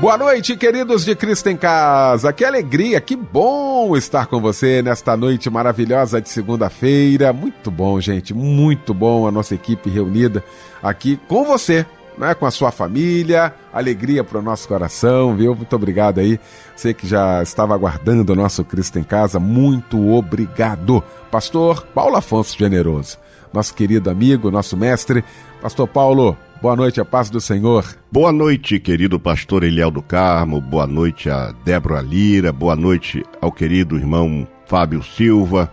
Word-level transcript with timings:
Boa 0.00 0.16
noite, 0.16 0.56
queridos 0.56 1.04
de 1.04 1.16
Cristo 1.16 1.48
em 1.48 1.56
Casa. 1.56 2.32
Que 2.32 2.44
alegria, 2.44 3.00
que 3.00 3.16
bom 3.16 3.96
estar 3.96 4.26
com 4.26 4.40
você 4.40 4.80
nesta 4.80 5.16
noite 5.16 5.50
maravilhosa 5.50 6.20
de 6.20 6.28
segunda-feira. 6.28 7.32
Muito 7.32 7.68
bom, 7.68 8.00
gente, 8.00 8.32
muito 8.32 8.94
bom 8.94 9.26
a 9.26 9.32
nossa 9.32 9.56
equipe 9.56 9.90
reunida 9.90 10.44
aqui 10.80 11.18
com 11.26 11.44
você, 11.44 11.84
né, 12.16 12.32
com 12.32 12.46
a 12.46 12.50
sua 12.52 12.70
família. 12.70 13.52
Alegria 13.72 14.22
para 14.22 14.38
o 14.38 14.42
nosso 14.42 14.68
coração, 14.68 15.34
viu? 15.34 15.52
Muito 15.56 15.74
obrigado 15.74 16.20
aí. 16.20 16.38
Você 16.76 16.94
que 16.94 17.06
já 17.06 17.42
estava 17.42 17.74
aguardando 17.74 18.32
o 18.32 18.36
nosso 18.36 18.64
Cristo 18.64 19.00
em 19.00 19.04
Casa, 19.04 19.40
muito 19.40 20.12
obrigado. 20.12 21.02
Pastor 21.28 21.84
Paulo 21.92 22.14
Afonso 22.14 22.56
Generoso, 22.56 23.18
nosso 23.52 23.74
querido 23.74 24.10
amigo, 24.10 24.50
nosso 24.50 24.76
mestre. 24.76 25.24
Pastor 25.60 25.88
Paulo, 25.88 26.36
Boa 26.60 26.74
noite, 26.74 27.00
a 27.00 27.04
paz 27.04 27.30
do 27.30 27.40
Senhor. 27.40 27.84
Boa 28.10 28.32
noite, 28.32 28.80
querido 28.80 29.20
pastor 29.20 29.62
Eliel 29.62 29.92
do 29.92 30.02
Carmo. 30.02 30.60
Boa 30.60 30.88
noite 30.88 31.30
a 31.30 31.54
Débora 31.64 32.00
Lira. 32.00 32.52
Boa 32.52 32.74
noite 32.74 33.24
ao 33.40 33.52
querido 33.52 33.96
irmão 33.96 34.44
Fábio 34.66 35.00
Silva. 35.00 35.72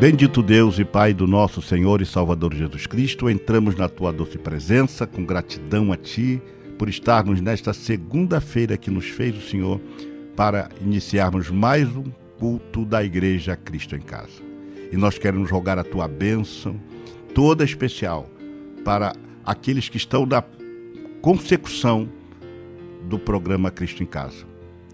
Bendito 0.00 0.42
Deus 0.42 0.78
e 0.78 0.84
Pai 0.84 1.12
do 1.12 1.26
nosso 1.26 1.60
Senhor 1.60 2.00
e 2.00 2.06
Salvador 2.06 2.54
Jesus 2.54 2.86
Cristo, 2.86 3.28
entramos 3.28 3.76
na 3.76 3.86
tua 3.86 4.10
doce 4.10 4.38
presença 4.38 5.06
com 5.06 5.26
gratidão 5.26 5.92
a 5.92 5.96
ti 5.98 6.40
por 6.78 6.88
estarmos 6.88 7.38
nesta 7.42 7.74
segunda-feira 7.74 8.78
que 8.78 8.90
nos 8.90 9.10
fez 9.10 9.36
o 9.36 9.46
Senhor 9.46 9.78
para 10.34 10.70
iniciarmos 10.80 11.50
mais 11.50 11.86
um 11.94 12.04
culto 12.38 12.86
da 12.86 13.04
Igreja 13.04 13.54
Cristo 13.56 13.94
em 13.94 14.00
Casa. 14.00 14.40
E 14.90 14.96
nós 14.96 15.18
queremos 15.18 15.50
rogar 15.50 15.78
a 15.78 15.84
tua 15.84 16.08
bênção 16.08 16.80
toda 17.34 17.62
especial 17.62 18.26
para 18.82 19.12
aqueles 19.44 19.90
que 19.90 19.98
estão 19.98 20.24
na 20.24 20.42
consecução 21.20 22.08
do 23.02 23.18
programa 23.18 23.70
Cristo 23.70 24.02
em 24.02 24.06
Casa 24.06 24.49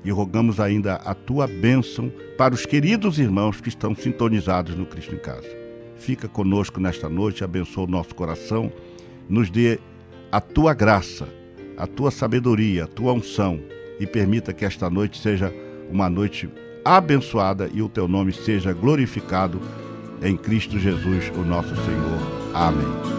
e 0.06 0.10
rogamos 0.12 0.60
ainda 0.60 0.94
a 0.94 1.12
tua 1.14 1.48
bênção 1.48 2.10
para 2.38 2.54
os 2.54 2.64
queridos 2.64 3.18
irmãos 3.18 3.60
que 3.60 3.68
estão 3.68 3.94
sintonizados 3.94 4.76
no 4.76 4.86
Cristo 4.86 5.14
em 5.14 5.18
Casa. 5.18 5.48
Fica 5.96 6.28
conosco 6.28 6.80
nesta 6.80 7.08
noite, 7.08 7.42
abençoa 7.42 7.84
o 7.84 7.90
nosso 7.90 8.14
coração, 8.14 8.72
nos 9.28 9.50
dê 9.50 9.80
a 10.30 10.40
tua 10.40 10.72
graça, 10.72 11.28
a 11.76 11.88
tua 11.88 12.12
sabedoria, 12.12 12.84
a 12.84 12.86
tua 12.86 13.12
unção 13.12 13.60
e 13.98 14.06
permita 14.06 14.52
que 14.52 14.64
esta 14.64 14.88
noite 14.88 15.20
seja 15.20 15.52
uma 15.90 16.08
noite 16.08 16.48
abençoada 16.84 17.68
e 17.74 17.82
o 17.82 17.88
teu 17.88 18.06
nome 18.06 18.32
seja 18.32 18.72
glorificado 18.72 19.60
em 20.22 20.36
Cristo 20.36 20.78
Jesus, 20.78 21.32
o 21.36 21.44
nosso 21.44 21.74
Senhor. 21.74 22.54
Amém. 22.54 23.15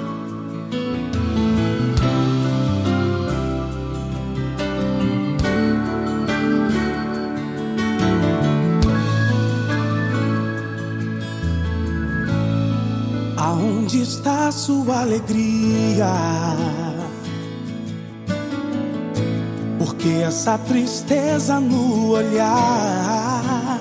Está 14.07 14.51
sua 14.51 15.01
alegria? 15.01 16.07
Porque 19.78 20.09
essa 20.25 20.57
tristeza 20.57 21.59
no 21.59 22.12
olhar? 22.12 23.79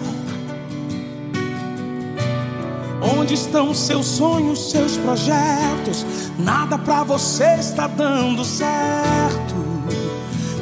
Onde 3.19 3.35
estão 3.35 3.73
seus 3.73 4.07
sonhos, 4.07 4.71
seus 4.71 4.97
projetos? 4.97 6.05
Nada 6.39 6.77
para 6.77 7.05
você 7.05 7.57
está 7.61 7.87
dando 7.87 8.45
certo. 8.45 9.55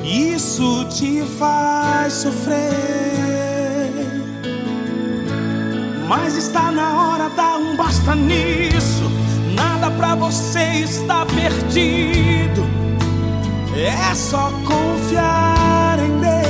Isso 0.05 0.85
te 0.91 1.23
faz 1.39 2.13
sofrer. 2.13 2.65
Mas 6.07 6.37
está 6.37 6.71
na 6.71 7.13
hora, 7.13 7.31
dá 7.31 7.57
um 7.57 7.77
basta 7.77 8.15
nisso 8.15 9.14
nada 9.55 9.91
para 9.91 10.15
você 10.15 10.85
está 10.85 11.25
perdido. 11.27 12.65
É 13.77 14.15
só 14.15 14.51
confiar 14.65 15.99
em 15.99 16.21
Deus. 16.21 16.45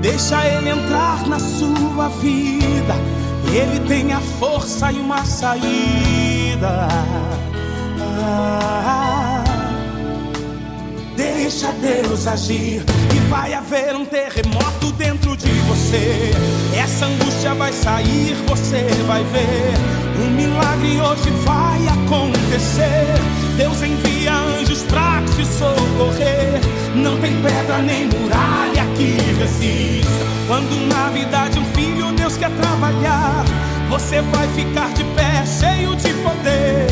Deixa 0.00 0.44
Ele 0.46 0.70
entrar 0.70 1.26
na 1.28 1.38
sua 1.38 2.08
vida. 2.20 2.94
Ele 3.52 3.80
tem 3.86 4.12
a 4.12 4.20
força 4.20 4.90
e 4.90 4.98
uma 4.98 5.24
saída. 5.24 6.88
Ah, 8.00 9.13
deixa 11.16 11.72
Deus 11.72 12.26
agir 12.26 12.82
e 13.14 13.18
vai 13.28 13.54
haver 13.54 13.94
um 13.94 14.04
terremoto 14.04 14.92
dentro 14.92 15.36
de 15.36 15.50
você. 15.68 16.30
Essa 16.76 17.06
angústia 17.06 17.54
vai 17.54 17.72
sair, 17.72 18.34
você 18.46 18.86
vai 19.06 19.22
ver. 19.24 19.74
Um 20.24 20.30
milagre 20.30 21.00
hoje 21.00 21.30
vai 21.44 21.86
acontecer. 21.88 23.14
Deus 23.56 23.82
envia 23.82 24.34
anjos 24.34 24.82
pra 24.82 25.22
te 25.22 25.44
socorrer. 25.46 26.60
Não 26.94 27.18
tem 27.20 27.40
pedra 27.42 27.78
nem 27.78 28.06
muralha 28.06 28.84
que 28.96 29.16
resista. 29.38 30.24
Quando 30.46 30.88
na 30.88 31.08
verdade 31.10 31.58
um 31.58 31.64
filho 31.74 32.12
Deus 32.12 32.36
quer 32.36 32.50
trabalhar, 32.50 33.44
você 33.88 34.20
vai 34.20 34.48
ficar 34.48 34.92
de 34.92 35.04
pé, 35.16 35.44
cheio 35.46 35.94
de 35.96 36.12
poder. 36.22 36.86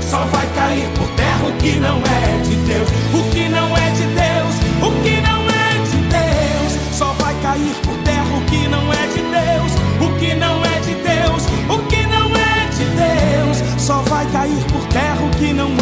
Só 0.00 0.18
vai 0.26 0.46
cair 0.54 0.88
por 0.94 1.08
terra 1.16 1.46
o 1.48 1.52
que 1.58 1.78
não 1.78 1.98
é 1.98 2.42
de 2.42 2.56
Deus. 2.56 2.88
O 3.14 3.30
que 3.30 3.48
não 3.48 3.76
é 3.76 3.90
de 3.90 4.06
Deus, 4.06 4.54
o 4.82 5.02
que 5.02 5.20
não 5.20 5.42
é 5.48 5.72
de 5.90 5.98
Deus. 6.08 6.96
Só 6.96 7.12
vai 7.18 7.34
cair 7.42 7.74
por 7.82 7.96
terra 8.04 8.36
o 8.36 8.44
que 8.50 8.68
não 8.68 8.92
é 8.92 9.06
de 9.06 9.22
Deus. 9.22 9.72
O 10.00 10.18
que 10.18 10.34
não 10.34 10.64
é 10.64 10.80
de 10.80 10.94
Deus, 10.94 11.42
o 11.68 11.78
que 11.88 12.06
não 12.06 12.30
é 12.36 12.68
de 12.76 12.84
Deus. 12.84 13.82
Só 13.82 14.02
vai 14.02 14.26
cair 14.26 14.64
por 14.72 14.84
terra 14.88 15.18
o 15.24 15.30
que 15.38 15.52
não 15.52 15.70
é 15.78 15.81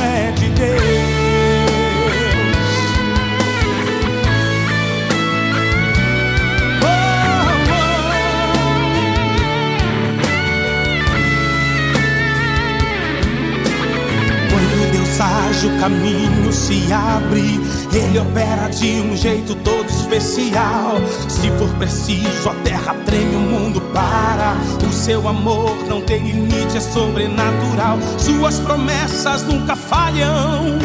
age, 15.60 15.66
o 15.66 15.78
caminho 15.78 16.52
se 16.52 16.92
abre 16.92 17.60
Ele 17.92 18.18
opera 18.18 18.68
de 18.68 19.00
um 19.00 19.16
jeito 19.16 19.54
todo 19.56 19.88
especial. 19.88 20.96
Se 21.28 21.50
for 21.52 21.68
preciso, 21.76 22.48
a 22.48 22.54
terra 22.64 22.94
treme, 23.04 23.36
o 23.36 23.40
mundo 23.40 23.80
para. 23.92 24.56
O 24.88 24.92
seu 24.92 25.28
amor 25.28 25.76
não 25.88 26.00
tem 26.00 26.22
limite, 26.24 26.76
é 26.76 26.80
sobrenatural. 26.80 27.98
Suas 28.18 28.58
promessas 28.60 29.42
nunca 29.42 29.76
falham. 29.76 30.78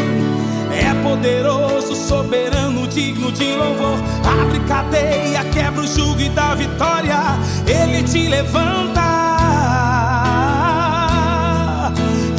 É 0.72 0.94
poderoso, 1.04 1.96
soberano, 1.96 2.88
digno 2.88 3.32
de 3.32 3.56
louvor. 3.56 4.00
Abre 4.42 4.60
cadeia, 4.68 5.44
quebra 5.54 5.82
o 5.82 5.88
jugo 5.88 6.20
e 6.20 6.30
dá 6.30 6.54
vitória. 6.56 7.18
Ele 7.68 8.04
te 8.04 8.28
levanta 8.28 9.15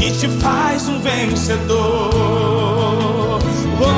e 0.06 0.10
te 0.12 0.28
faz 0.40 0.88
um 0.88 1.00
vencedor. 1.00 2.10
Oh, 3.80 3.88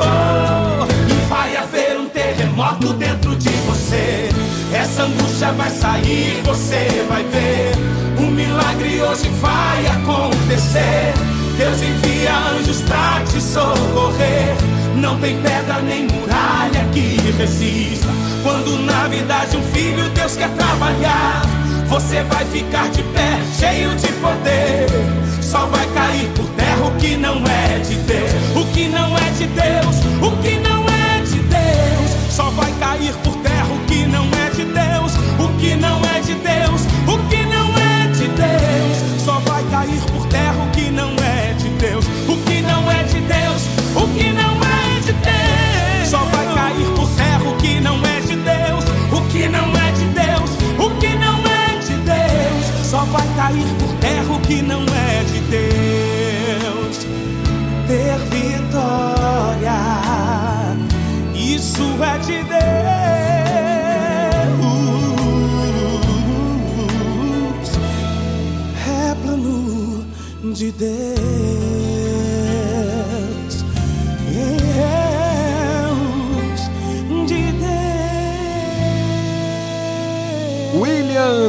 oh. 0.00 0.86
E 1.08 1.28
vai 1.28 1.56
haver 1.56 1.96
um 1.96 2.08
terremoto 2.08 2.92
dentro 2.94 3.36
de 3.36 3.50
você. 3.50 4.28
Essa 4.72 5.04
angústia 5.04 5.52
vai 5.52 5.70
sair, 5.70 6.42
você 6.44 7.06
vai 7.08 7.22
ver. 7.22 7.72
Um 8.20 8.32
milagre 8.32 9.00
hoje 9.00 9.28
vai 9.40 9.86
acontecer. 9.86 11.14
Deus 11.56 11.82
envia 11.82 12.36
anjos 12.58 12.82
pra 12.82 13.22
te 13.30 13.40
socorrer. 13.40 14.56
Não 14.96 15.20
tem 15.20 15.40
pedra 15.40 15.80
nem 15.82 16.08
muralha 16.08 16.84
que 16.92 17.16
resista. 17.38 18.08
Quando 18.42 18.76
na 18.82 19.06
verdade 19.06 19.56
um 19.56 19.62
filho 19.72 20.08
Deus 20.10 20.36
quer 20.36 20.50
trabalhar, 20.50 21.42
você 21.88 22.22
vai 22.24 22.44
ficar 22.46 22.88
de 22.90 23.02
pé, 23.04 23.40
cheio 23.58 23.94
de 23.94 24.08
poder. 24.14 25.27
Só 25.48 25.64
vai 25.64 25.86
cair 25.94 26.28
por 26.34 26.44
terra 26.50 26.84
o 26.86 26.90
que 27.00 27.16
não 27.16 27.42
é 27.46 27.78
de 27.78 27.94
Deus. 27.94 28.30
O 28.54 28.70
que 28.70 28.86
não 28.86 29.16
é 29.16 29.30
de 29.30 29.46
Deus, 29.46 29.96
o 30.20 30.42
que 30.42 30.58
não 30.58 30.84
é 30.84 31.22
de 31.22 31.38
Deus. 31.38 32.10
Só 32.30 32.50
vai 32.50 32.70
cair 32.72 33.14
por 33.24 33.34
terra 33.36 33.66
o 33.72 33.78
que 33.86 34.04
não 34.06 34.26
é 34.26 34.50
de 34.50 34.64
Deus. 34.66 35.14
O 35.38 35.48
que 35.58 35.74
não 35.74 36.02
é 36.04 36.20
de 36.20 36.34
Deus, 36.34 36.82
o 37.06 37.18
que 37.30 37.42
não 37.46 37.78
é 37.78 38.08
de 38.08 38.28
Deus. 38.28 39.22
Só 39.24 39.38
vai 39.46 39.64
cair 39.70 40.02
por 40.12 40.26
terra 40.26 40.37
Só 52.98 53.04
vai 53.04 53.28
cair 53.36 53.64
por 53.78 53.94
terra 54.00 54.34
o 54.34 54.40
que 54.40 54.60
não 54.60 54.82
é 54.82 55.22
de 55.22 55.38
Deus. 55.52 57.06
Ter 57.86 58.18
vitória, 58.34 59.78
isso 61.32 61.84
é 62.02 62.18
de 62.18 62.42
Deus. 62.42 62.58
É 68.88 69.14
plano 69.22 70.04
de 70.52 70.72
Deus. 70.72 71.67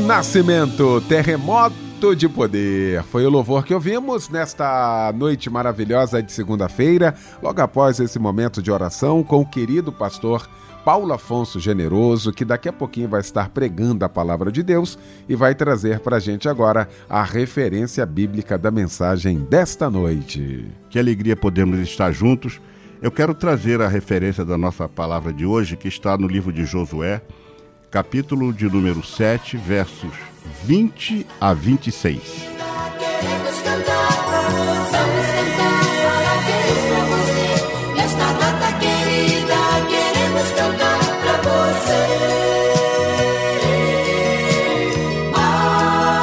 Nascimento, 0.06 1.00
Terremoto 1.02 2.16
de 2.16 2.28
Poder. 2.28 3.02
Foi 3.04 3.26
o 3.26 3.30
louvor 3.30 3.64
que 3.64 3.74
ouvimos 3.74 4.28
nesta 4.28 5.14
noite 5.16 5.50
maravilhosa 5.50 6.22
de 6.22 6.32
segunda-feira, 6.32 7.16
logo 7.42 7.62
após 7.62 8.00
esse 8.00 8.20
momento 8.20 8.62
de 8.62 8.72
oração 8.72 9.24
com 9.24 9.42
o 9.42 9.46
querido 9.46 9.92
pastor 9.92 10.50
Paulo 10.84 11.14
Afonso 11.14 11.60
Generoso, 11.60 12.34
que 12.34 12.44
daqui 12.44 12.68
a 12.68 12.74
pouquinho 12.74 13.08
vai 13.08 13.22
estar 13.22 13.50
pregando 13.50 14.04
a 14.04 14.10
palavra 14.10 14.52
de 14.52 14.64
Deus 14.64 15.00
e 15.30 15.36
vai 15.36 15.56
trazer 15.56 16.00
para 16.00 16.18
a 16.18 16.20
gente 16.20 16.50
agora 16.50 16.90
a 17.10 17.24
referência 17.24 18.06
bíblica 18.06 18.58
da 18.58 18.72
mensagem 18.72 19.40
desta 19.40 19.90
noite. 19.90 20.66
Que 20.90 21.00
alegria 21.00 21.38
podemos 21.38 21.80
estar 21.80 22.12
juntos. 22.12 22.60
Eu 23.02 23.12
quero 23.12 23.34
trazer 23.34 23.82
a 23.82 23.88
referência 23.88 24.44
da 24.44 24.58
nossa 24.58 24.90
palavra 24.90 25.32
de 25.32 25.46
hoje, 25.46 25.78
que 25.78 25.88
está 25.88 26.18
no 26.18 26.28
livro 26.28 26.52
de 26.52 26.66
Josué, 26.66 27.22
capítulo 27.92 28.54
de 28.54 28.66
número 28.70 29.04
7, 29.04 29.58
versos 29.58 30.14
20 30.64 31.26
a 31.42 31.54
26. 31.54 32.22
Queremos 32.22 33.62
cantar, 33.62 34.10
vamos 34.92 34.92
cantar 34.92 35.84
parabéns 36.04 36.80
pra 36.88 37.06
você. 37.06 37.48
Nesta 37.96 38.34
data 38.34 38.72
querida, 38.80 39.56
queremos 39.90 40.48
cantar 40.52 41.00
pra 41.22 41.36
você. 41.42 42.06
Ah, 45.36 46.22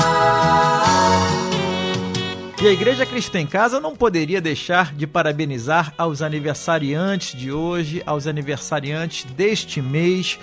E 2.63 2.69
a 2.69 2.73
Igreja 2.73 3.05
Cristã 3.05 3.41
em 3.41 3.47
Casa 3.47 3.81
não 3.81 3.95
poderia 3.97 4.41
deixar 4.41 4.95
de 4.95 5.07
parabenizar 5.07 5.93
aos 5.99 6.23
aniversariantes 6.23 7.37
de 7.39 7.53
hoje, 7.53 8.03
aos 8.07 8.27
aniversariantes 8.27 9.25
deste 9.25 9.83
mês. 9.83 10.39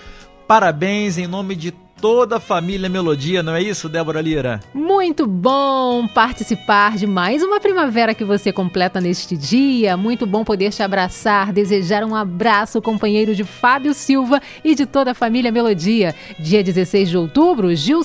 Parabéns 0.48 1.18
em 1.18 1.28
nome 1.28 1.56
de 1.56 1.72
toda 2.04 2.36
a 2.36 2.40
família 2.42 2.90
Melodia, 2.90 3.42
não 3.42 3.56
é 3.56 3.64
isso, 3.64 3.88
Débora 3.88 4.20
Lira? 4.20 4.60
Muito 4.74 5.26
bom 5.26 6.06
participar 6.06 6.98
de 6.98 7.08
mais 7.08 7.42
uma 7.42 7.62
primavera 7.62 8.14
que 8.14 8.26
você 8.26 8.52
completa 8.52 9.00
neste 9.00 9.38
dia. 9.38 9.96
Muito 9.96 10.26
bom 10.26 10.44
poder 10.44 10.72
te 10.72 10.84
abraçar, 10.84 11.54
desejar 11.54 12.04
um 12.04 12.14
abraço, 12.14 12.82
companheiro 12.82 13.34
de 13.34 13.46
Fábio 13.46 13.94
Silva 13.94 14.42
e 14.66 14.76
de 14.76 14.86
toda 14.86 15.12
a 15.12 15.14
família 15.14 15.50
Melodia. 15.50 16.14
Dia 16.38 16.62
16 16.62 17.10
de 17.10 17.18
outubro, 17.18 17.74
Gil 17.74 18.02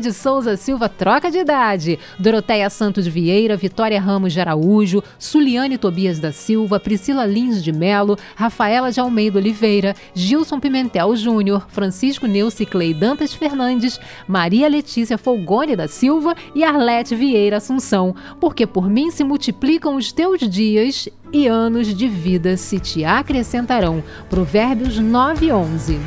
de 0.00 0.12
Souza 0.14 0.56
Silva 0.56 0.88
troca 0.88 1.30
de 1.30 1.36
idade. 1.36 1.98
Doroteia 2.18 2.70
Santos 2.70 3.06
Vieira, 3.06 3.54
Vitória 3.54 4.00
Ramos 4.00 4.32
de 4.32 4.40
Araújo, 4.40 5.04
Suliane 5.18 5.76
Tobias 5.76 6.18
da 6.18 6.32
Silva, 6.32 6.80
Priscila 6.80 7.26
Lins 7.26 7.62
de 7.62 7.70
Melo, 7.70 8.16
Rafaela 8.34 8.90
de 8.90 8.98
Almeida 8.98 9.38
Oliveira, 9.38 9.94
Gilson 10.14 10.58
Pimentel 10.58 11.14
Júnior, 11.16 11.66
Francisco 11.68 12.26
Neuci 12.26 12.64
Clay 12.64 12.94
Dantas 12.94 13.41
Fernandes, 13.42 13.98
Maria 14.28 14.68
Letícia 14.68 15.18
Folgone 15.18 15.74
da 15.74 15.88
Silva 15.88 16.36
e 16.54 16.62
Arlete 16.62 17.16
Vieira 17.16 17.56
Assunção, 17.56 18.14
porque 18.40 18.68
por 18.68 18.88
mim 18.88 19.10
se 19.10 19.24
multiplicam 19.24 19.96
os 19.96 20.12
teus 20.12 20.38
dias 20.48 21.08
e 21.32 21.48
anos 21.48 21.92
de 21.92 22.06
vida 22.06 22.56
se 22.56 22.78
te 22.78 23.04
acrescentarão. 23.04 24.00
Provérbios 24.30 24.96
9 24.96 25.46
e 25.46 25.52
11. 25.52 26.00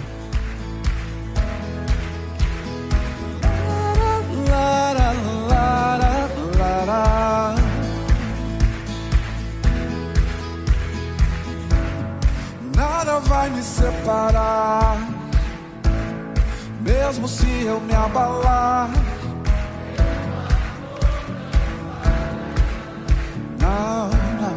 Lara, 4.50 5.14
lara, 5.50 6.30
lara. 6.58 7.56
Nada 12.74 13.20
vai 13.20 13.50
me 13.50 13.62
separar, 13.62 15.15
mesmo 16.86 17.28
se 17.28 17.64
eu 17.66 17.82
me 17.82 17.94
abalar. 17.94 18.90
Não, 23.60 24.10
não. 24.40 24.56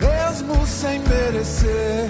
Mesmo 0.00 0.66
sem 0.66 1.00
merecer. 1.00 2.08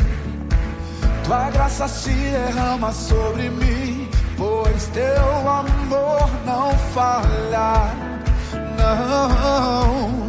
Tua 1.24 1.50
graça 1.50 1.88
se 1.88 2.10
derrama 2.10 2.92
sobre 2.92 3.48
mim, 3.50 4.08
pois 4.36 4.86
teu 4.88 5.48
amor 5.48 6.30
não 6.44 6.72
falha. 6.94 7.94
Não, 8.78 10.27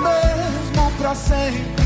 mesmo 0.00 0.92
pra 0.98 1.14
sempre. 1.14 1.79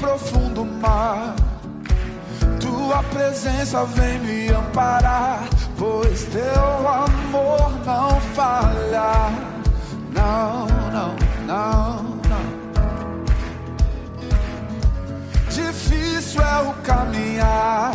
Profundo 0.00 0.64
mar. 0.64 1.34
Tua 2.60 3.02
presença 3.04 3.84
vem 3.84 4.18
me 4.20 4.48
amparar, 4.48 5.48
pois 5.78 6.24
teu 6.24 6.88
amor 6.88 7.70
não 7.84 8.20
falha. 8.34 9.30
Não, 10.12 10.66
não, 10.92 11.14
não, 11.46 12.02
não. 12.28 12.56
Difícil 15.50 16.40
é 16.42 16.60
o 16.62 16.72
caminhar. 16.82 17.92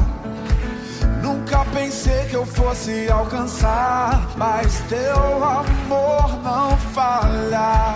Nunca 1.21 1.63
pensei 1.73 2.25
que 2.25 2.35
eu 2.35 2.45
fosse 2.45 3.09
alcançar, 3.09 4.27
mas 4.37 4.81
teu 4.89 5.43
amor 5.43 6.41
não 6.43 6.77
falha, 6.77 7.95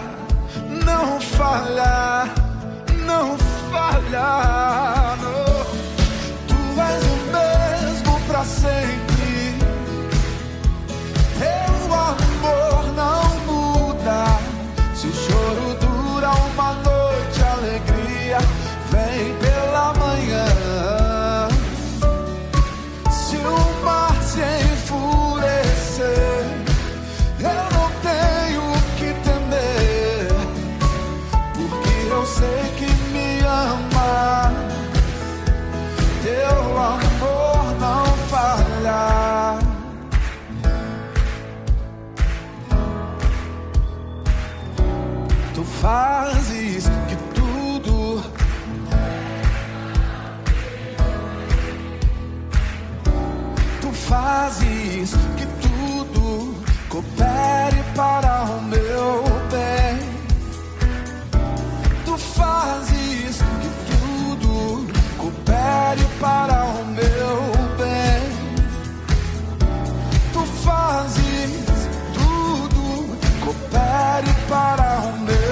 não 0.86 1.20
falha, 1.20 2.30
não 3.06 3.38
falha. 3.38 3.45
Não. 3.72 5.66
Tu 6.48 6.58
és 6.82 7.04
o 7.04 7.18
mesmo 7.32 8.20
pra 8.28 8.44
sempre. 8.44 9.56
Teu 11.40 11.94
amor 11.94 12.84
não 12.96 13.24
muda. 13.46 14.40
Se 14.96 15.08
o 15.08 15.14
choro 15.14 15.76
dura 15.80 16.30
uma 16.32 16.74
noite, 16.74 16.95
fazes 45.86 46.90
que 47.08 47.16
tudo 47.36 48.24
Tu 53.82 53.92
fazes 53.92 55.12
que 55.38 55.46
tudo 55.66 56.56
coopere 56.90 57.84
para 57.96 58.46
o 58.46 58.62
meu 58.64 59.24
bem. 59.54 60.00
Tu 62.04 62.18
fazes 62.18 63.38
que 63.62 63.70
tudo 63.92 64.88
coopere 65.20 66.06
para 66.20 66.64
o 66.64 66.86
meu 66.98 67.38
bem. 67.78 68.24
Tu 70.34 70.42
fazes 70.66 71.90
tudo 72.18 72.84
coopere 73.44 74.34
para 74.50 75.00
o 75.02 75.20
meu 75.20 75.45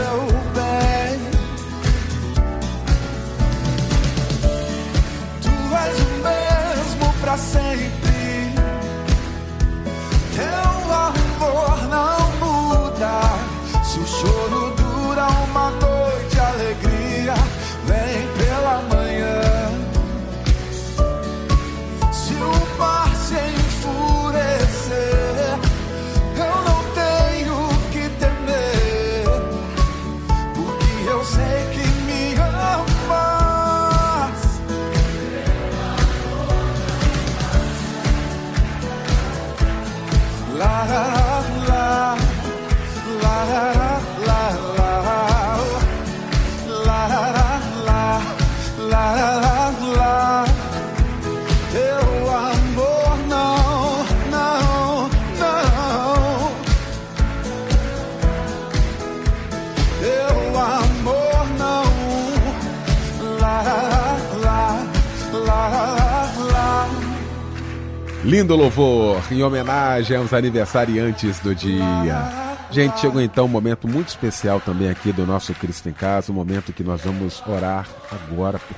Lindo 68.44 68.58
louvor 68.58 69.24
em 69.32 69.42
homenagem 69.42 70.18
aos 70.18 70.34
aniversariantes 70.34 71.40
do 71.40 71.56
dia. 71.56 72.58
Gente, 72.70 73.00
chegou 73.00 73.22
então 73.22 73.46
um 73.46 73.48
momento 73.48 73.88
muito 73.88 74.10
especial 74.10 74.60
também 74.60 74.90
aqui 74.90 75.14
do 75.14 75.26
nosso 75.26 75.54
Cristo 75.54 75.88
em 75.88 75.94
Casa, 75.94 76.30
um 76.30 76.36
momento 76.36 76.74
que 76.74 76.84
nós 76.84 77.00
vamos 77.00 77.42
orar 77.48 77.88
agora 78.12 78.60
por, 78.60 78.76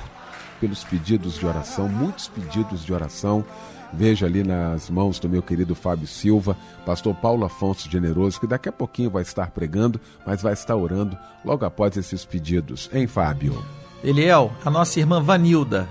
pelos 0.60 0.84
pedidos 0.84 1.36
de 1.36 1.44
oração, 1.44 1.88
muitos 1.88 2.28
pedidos 2.28 2.84
de 2.84 2.92
oração. 2.92 3.44
Vejo 3.92 4.24
ali 4.24 4.44
nas 4.44 4.88
mãos 4.88 5.18
do 5.18 5.28
meu 5.28 5.42
querido 5.42 5.74
Fábio 5.74 6.06
Silva, 6.06 6.56
pastor 6.84 7.16
Paulo 7.16 7.44
Afonso 7.44 7.90
Generoso, 7.90 8.38
que 8.38 8.46
daqui 8.46 8.68
a 8.68 8.72
pouquinho 8.72 9.10
vai 9.10 9.22
estar 9.22 9.50
pregando, 9.50 10.00
mas 10.24 10.42
vai 10.42 10.52
estar 10.52 10.76
orando 10.76 11.18
logo 11.44 11.64
após 11.64 11.96
esses 11.96 12.24
pedidos. 12.24 12.88
Hein, 12.92 13.08
Fábio? 13.08 13.60
Eliel, 14.04 14.52
a 14.64 14.70
nossa 14.70 15.00
irmã 15.00 15.20
Vanilda, 15.20 15.88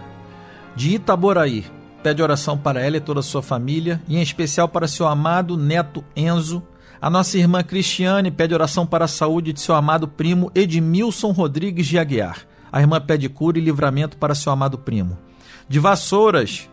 de 0.77 0.95
Itaboraí, 0.95 1.65
pede 2.05 2.21
oração 2.21 2.55
para 2.55 2.79
ela 2.79 2.97
e 2.97 3.01
toda 3.01 3.19
a 3.19 3.23
sua 3.23 3.41
família, 3.41 3.99
e 4.07 4.15
em 4.15 4.21
especial 4.21 4.69
para 4.69 4.87
seu 4.87 5.07
amado 5.07 5.57
neto 5.57 6.05
Enzo. 6.15 6.61
A 7.01 7.09
nossa 7.09 7.35
irmã 7.35 7.63
Cristiane 7.63 8.29
pede 8.29 8.53
oração 8.53 8.85
para 8.85 9.05
a 9.05 9.07
saúde 9.07 9.51
de 9.51 9.59
seu 9.59 9.73
amado 9.73 10.07
primo 10.07 10.51
Edmilson 10.53 11.31
Rodrigues 11.31 11.87
de 11.87 11.97
Aguiar. 11.97 12.41
A 12.71 12.79
irmã 12.79 13.01
pede 13.01 13.27
cura 13.27 13.57
e 13.57 13.61
livramento 13.61 14.17
para 14.17 14.35
seu 14.35 14.51
amado 14.51 14.77
primo. 14.77 15.17
De 15.67 15.79
Vassouras, 15.79 16.69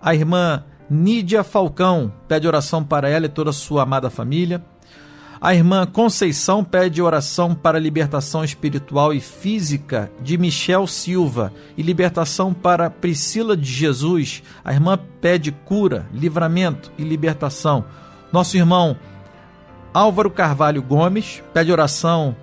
a 0.00 0.14
irmã 0.14 0.64
Nídia 0.88 1.44
Falcão 1.44 2.10
pede 2.26 2.48
oração 2.48 2.82
para 2.82 3.06
ela 3.06 3.26
e 3.26 3.28
toda 3.28 3.50
a 3.50 3.52
sua 3.52 3.82
amada 3.82 4.08
família. 4.08 4.64
A 5.42 5.54
irmã 5.54 5.86
Conceição 5.86 6.62
pede 6.62 7.00
oração 7.00 7.54
para 7.54 7.78
libertação 7.78 8.44
espiritual 8.44 9.10
e 9.14 9.20
física 9.20 10.12
de 10.20 10.36
Michel 10.36 10.86
Silva 10.86 11.50
e 11.78 11.82
libertação 11.82 12.52
para 12.52 12.90
Priscila 12.90 13.56
de 13.56 13.64
Jesus. 13.64 14.42
A 14.62 14.74
irmã 14.74 14.98
pede 15.18 15.50
cura, 15.50 16.06
livramento 16.12 16.92
e 16.98 17.02
libertação. 17.02 17.86
Nosso 18.30 18.58
irmão 18.58 18.94
Álvaro 19.94 20.30
Carvalho 20.30 20.82
Gomes 20.82 21.42
pede 21.54 21.72
oração 21.72 22.36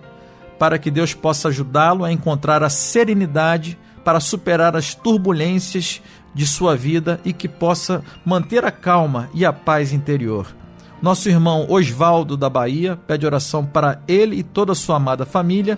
para 0.57 0.79
que 0.79 0.89
Deus 0.89 1.13
possa 1.13 1.49
ajudá-lo 1.49 2.03
a 2.03 2.11
encontrar 2.11 2.63
a 2.63 2.69
serenidade 2.69 3.77
para 4.03 4.19
superar 4.19 4.75
as 4.75 4.95
turbulências 4.95 6.01
de 6.33 6.47
sua 6.47 6.75
vida 6.75 7.21
e 7.23 7.31
que 7.31 7.47
possa 7.47 8.03
manter 8.25 8.65
a 8.65 8.71
calma 8.71 9.29
e 9.35 9.45
a 9.45 9.53
paz 9.53 9.93
interior. 9.93 10.56
Nosso 11.01 11.29
irmão 11.29 11.67
Osvaldo 11.69 12.35
da 12.35 12.49
Bahia 12.49 12.97
pede 13.07 13.25
oração 13.25 13.65
para 13.65 14.01
ele 14.07 14.37
e 14.37 14.43
toda 14.43 14.71
a 14.71 14.75
sua 14.75 14.95
amada 14.95 15.25
família. 15.25 15.77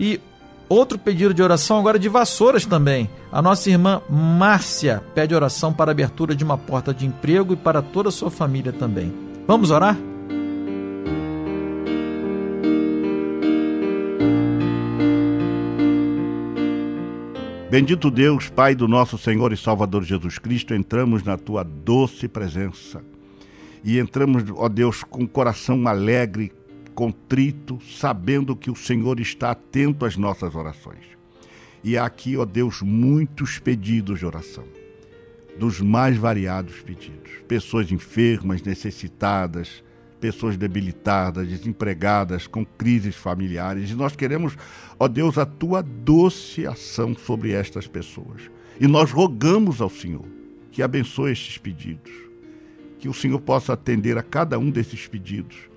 E 0.00 0.20
outro 0.68 0.98
pedido 0.98 1.34
de 1.34 1.42
oração 1.42 1.78
agora 1.78 1.98
de 1.98 2.08
Vassouras 2.08 2.64
também. 2.64 3.08
A 3.30 3.42
nossa 3.42 3.68
irmã 3.68 4.00
Márcia 4.08 5.02
pede 5.14 5.34
oração 5.34 5.72
para 5.72 5.90
a 5.90 5.92
abertura 5.92 6.34
de 6.34 6.42
uma 6.42 6.56
porta 6.56 6.94
de 6.94 7.06
emprego 7.06 7.52
e 7.52 7.56
para 7.56 7.82
toda 7.82 8.08
a 8.08 8.12
sua 8.12 8.30
família 8.30 8.72
também. 8.72 9.12
Vamos 9.46 9.70
orar? 9.70 9.96
Bendito 17.70 18.08
Deus, 18.08 18.48
Pai 18.48 18.74
do 18.74 18.86
nosso 18.86 19.18
Senhor 19.18 19.52
e 19.52 19.56
Salvador 19.56 20.04
Jesus 20.04 20.38
Cristo, 20.38 20.74
entramos 20.74 21.24
na 21.24 21.36
tua 21.36 21.64
doce 21.64 22.28
presença. 22.28 23.02
E 23.84 23.98
entramos, 23.98 24.42
ó 24.56 24.68
Deus, 24.68 25.04
com 25.04 25.24
o 25.24 25.28
coração 25.28 25.86
alegre, 25.86 26.50
contrito, 26.94 27.78
sabendo 27.82 28.56
que 28.56 28.70
o 28.70 28.76
Senhor 28.76 29.20
está 29.20 29.50
atento 29.50 30.06
às 30.06 30.16
nossas 30.16 30.54
orações. 30.54 31.04
E 31.82 31.98
há 31.98 32.06
aqui, 32.06 32.36
ó 32.36 32.46
Deus, 32.46 32.80
muitos 32.80 33.58
pedidos 33.58 34.20
de 34.20 34.26
oração, 34.26 34.64
dos 35.58 35.80
mais 35.80 36.16
variados 36.16 36.80
pedidos. 36.80 37.30
Pessoas 37.46 37.92
enfermas, 37.92 38.62
necessitadas, 38.62 39.84
pessoas 40.18 40.56
debilitadas, 40.56 41.46
desempregadas, 41.46 42.46
com 42.46 42.64
crises 42.64 43.14
familiares. 43.14 43.90
E 43.90 43.94
nós 43.94 44.16
queremos, 44.16 44.56
ó 44.98 45.06
Deus, 45.06 45.36
a 45.36 45.44
tua 45.44 45.82
doce 45.82 46.66
ação 46.66 47.14
sobre 47.14 47.52
estas 47.52 47.86
pessoas. 47.86 48.50
E 48.80 48.86
nós 48.86 49.10
rogamos 49.10 49.82
ao 49.82 49.90
Senhor 49.90 50.24
que 50.70 50.82
abençoe 50.82 51.32
estes 51.32 51.58
pedidos, 51.58 52.10
que 53.04 53.08
o 53.10 53.12
Senhor 53.12 53.38
possa 53.38 53.74
atender 53.74 54.16
a 54.16 54.22
cada 54.22 54.58
um 54.58 54.70
desses 54.70 55.06
pedidos, 55.06 55.68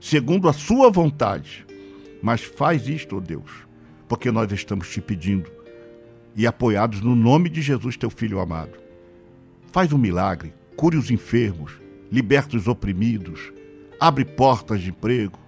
segundo 0.00 0.48
a 0.48 0.52
sua 0.52 0.88
vontade. 0.88 1.66
Mas 2.22 2.44
faz 2.44 2.86
isto, 2.86 3.16
ó 3.16 3.20
Deus, 3.20 3.50
porque 4.06 4.30
nós 4.30 4.52
estamos 4.52 4.88
te 4.88 5.00
pedindo 5.00 5.50
e 6.36 6.46
apoiados 6.46 7.00
no 7.00 7.16
nome 7.16 7.48
de 7.48 7.60
Jesus, 7.60 7.96
teu 7.96 8.08
filho 8.08 8.38
amado. 8.38 8.78
Faz 9.72 9.92
um 9.92 9.98
milagre, 9.98 10.54
cure 10.76 10.96
os 10.96 11.10
enfermos, 11.10 11.72
liberta 12.08 12.56
os 12.56 12.68
oprimidos, 12.68 13.52
abre 13.98 14.24
portas 14.24 14.80
de 14.80 14.90
emprego. 14.90 15.40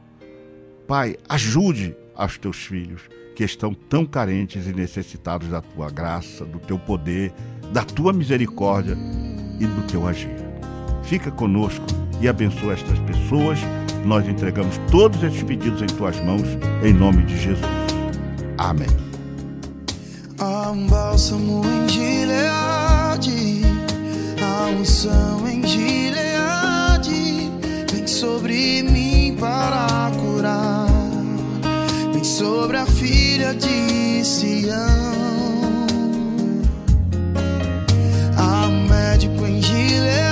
Pai, 0.88 1.16
ajude 1.28 1.94
aos 2.16 2.36
teus 2.36 2.56
filhos 2.66 3.02
que 3.36 3.44
estão 3.44 3.72
tão 3.72 4.04
carentes 4.04 4.66
e 4.66 4.72
necessitados 4.72 5.46
da 5.46 5.60
tua 5.60 5.88
graça, 5.88 6.44
do 6.44 6.58
teu 6.58 6.80
poder, 6.80 7.32
da 7.72 7.84
tua 7.84 8.12
misericórdia 8.12 8.96
e 9.60 9.66
do 9.68 9.86
teu 9.86 10.04
agir. 10.04 10.47
Fica 11.08 11.30
conosco 11.30 11.86
e 12.20 12.28
abençoa 12.28 12.74
estas 12.74 12.98
pessoas. 12.98 13.58
Nós 14.04 14.28
entregamos 14.28 14.78
todos 14.90 15.22
esses 15.22 15.42
pedidos 15.42 15.80
em 15.80 15.86
tuas 15.86 16.20
mãos, 16.20 16.46
em 16.84 16.92
nome 16.92 17.22
de 17.22 17.34
Jesus. 17.40 17.64
Amém. 18.58 18.88
Há 20.38 20.70
um 20.70 20.86
bálsamo 20.86 21.62
em 21.64 21.88
Gileade, 21.88 23.62
há 24.42 24.66
unção 24.66 25.48
em 25.48 25.66
Gileade, 25.66 27.50
vem 27.90 28.06
sobre 28.06 28.82
mim 28.82 29.34
para 29.40 30.12
curar, 30.20 30.86
vem 32.12 32.22
sobre 32.22 32.76
a 32.76 32.84
filha 32.84 33.54
de 33.54 34.22
Sião. 34.24 34.76
Há 38.36 38.66
um 38.68 38.86
médico 38.86 39.46
em 39.46 39.60
Gileade, 39.62 40.27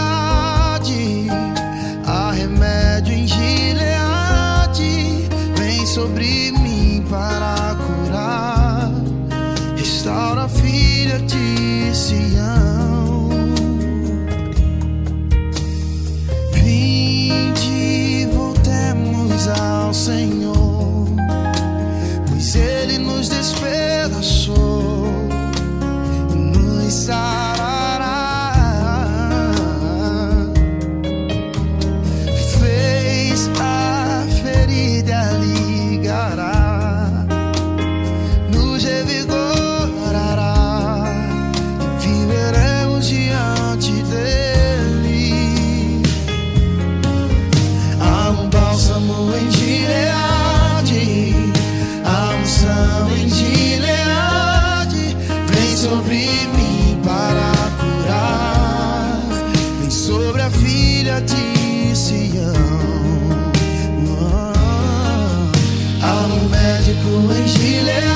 sobre 60.17 60.41
a 60.41 60.51
filha 60.51 61.21
de 61.21 61.95
Sião. 61.95 62.55
Há 66.03 66.15
um 66.35 66.49
médico 66.49 67.33
em 67.35 67.47
Gileade, 67.47 68.16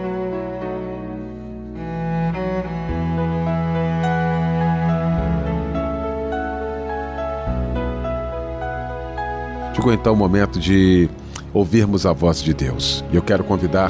Chegou 9.81 9.93
então 9.95 10.13
o 10.13 10.15
momento 10.15 10.59
de 10.59 11.09
ouvirmos 11.51 12.05
a 12.05 12.13
voz 12.13 12.39
de 12.43 12.53
Deus. 12.53 13.03
E 13.11 13.15
eu 13.15 13.21
quero 13.23 13.43
convidar 13.43 13.89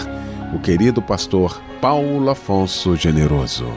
o 0.56 0.58
querido 0.58 1.02
pastor 1.02 1.62
Paulo 1.82 2.30
Afonso 2.30 2.96
Generoso. 2.96 3.68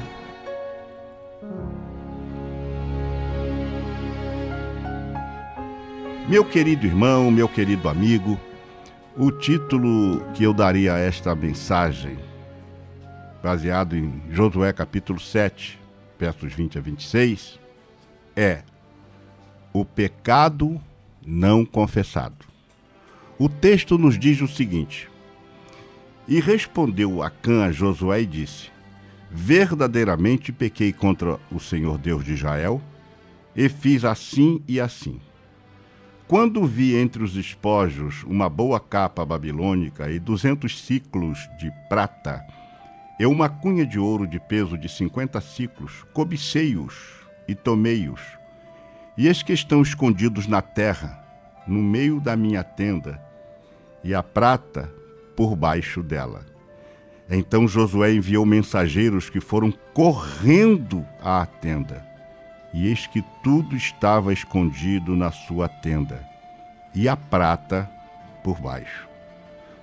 Meu 6.29 6.45
querido 6.45 6.87
irmão, 6.87 7.33
meu 7.33 7.49
querido 7.49 7.89
amigo, 7.89 8.39
o 9.17 9.33
título 9.33 10.25
que 10.35 10.45
eu 10.45 10.55
daria 10.55 10.95
a 10.95 10.99
esta 11.01 11.35
mensagem, 11.35 12.17
baseado 13.43 13.97
em 13.97 14.23
Josué 14.31 14.73
capítulo 14.73 15.19
7, 15.19 15.81
versos 16.17 16.53
20 16.53 16.79
a 16.79 16.81
26, 16.81 17.59
é 18.37 18.63
O 19.73 19.85
pecado 19.85 20.81
não 21.27 21.65
confessado. 21.65 22.47
O 23.39 23.49
texto 23.49 23.99
nos 23.99 24.19
diz 24.19 24.41
o 24.41 24.49
seguinte: 24.49 25.11
E 26.29 26.41
respondeu 26.41 27.23
Acã 27.23 27.65
a 27.65 27.73
Josué 27.73 28.23
e 28.23 28.27
disse: 28.27 28.71
Verdadeiramente 29.31 30.53
pequei 30.53 30.93
contra 30.93 31.39
o 31.51 31.59
Senhor 31.59 31.99
Deus 31.99 32.25
de 32.25 32.35
Israel, 32.35 32.81
e 33.57 33.69
fiz 33.69 34.05
assim 34.05 34.63
e 34.69 34.81
assim. 34.81 35.21
Quando 36.27 36.65
vi 36.65 36.97
entre 36.97 37.23
os 37.23 37.37
espojos 37.37 38.23
uma 38.25 38.49
boa 38.49 38.81
capa 38.81 39.25
babilônica 39.25 40.11
e 40.11 40.19
duzentos 40.19 40.81
ciclos 40.81 41.39
de 41.59 41.71
prata, 41.89 42.43
e 43.19 43.27
uma 43.27 43.49
cunha 43.49 43.87
de 43.87 43.99
ouro 43.99 44.27
de 44.27 44.41
peso 44.41 44.79
de 44.79 44.89
cinquenta 44.89 45.41
ciclos, 45.41 46.05
cobicei-os 46.13 46.95
e 47.47 47.55
tomei-os 47.55 48.21
e 49.17 49.29
eis 49.29 49.43
que 49.43 49.53
estão 49.53 49.83
escondidos 49.83 50.47
na 50.47 50.61
terra, 50.61 51.23
no 51.67 51.83
meio 51.83 52.21
da 52.21 52.37
minha 52.37 52.63
tenda, 52.63 53.21
e 54.03 54.15
a 54.15 54.23
prata 54.23 54.93
por 55.37 55.57
baixo 55.57 56.03
dela. 56.03 56.45
Então 57.31 57.67
Josué 57.67 58.13
enviou 58.13 58.45
mensageiros 58.45 59.31
que 59.31 59.41
foram 59.41 59.73
correndo 59.95 61.07
à 61.23 61.47
tenda. 61.47 62.05
E 62.73 62.89
eis 62.89 63.07
que 63.07 63.25
tudo 63.43 63.77
estava 63.77 64.33
escondido 64.33 65.15
na 65.17 65.31
sua 65.31 65.69
tenda, 65.69 66.23
e 66.95 67.09
a 67.09 67.17
prata 67.17 67.89
por 68.43 68.61
baixo. 68.61 69.09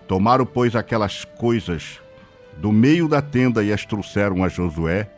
Tomaram, 0.08 0.46
pois, 0.46 0.76
aquelas 0.76 1.24
coisas 1.24 2.02
do 2.58 2.72
meio 2.72 3.08
da 3.08 3.22
tenda 3.22 3.64
e 3.64 3.72
as 3.72 3.86
trouxeram 3.86 4.44
a 4.44 4.50
Josué 4.50 5.10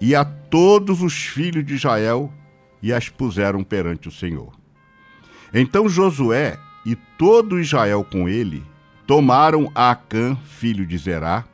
e 0.00 0.14
a 0.14 0.24
todos 0.24 1.02
os 1.02 1.14
filhos 1.14 1.64
de 1.64 1.74
Israel 1.74 2.32
e 2.82 2.92
as 2.92 3.08
puseram 3.08 3.62
perante 3.62 4.08
o 4.08 4.12
Senhor. 4.12 4.52
Então 5.52 5.88
Josué 5.88 6.58
e 6.84 6.94
todo 6.94 7.60
Israel 7.60 8.04
com 8.04 8.28
ele 8.28 8.64
tomaram 9.06 9.70
Acã, 9.74 10.36
filho 10.44 10.86
de 10.86 10.98
Zerá, 10.98 11.44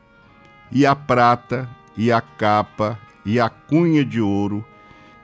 e 0.73 0.85
a 0.85 0.97
prata, 0.97 1.69
e 1.97 2.11
a 2.11 2.21
capa, 2.21 2.99
e 3.25 3.39
a 3.39 3.49
cunha 3.49 4.05
de 4.05 4.21
ouro, 4.21 4.65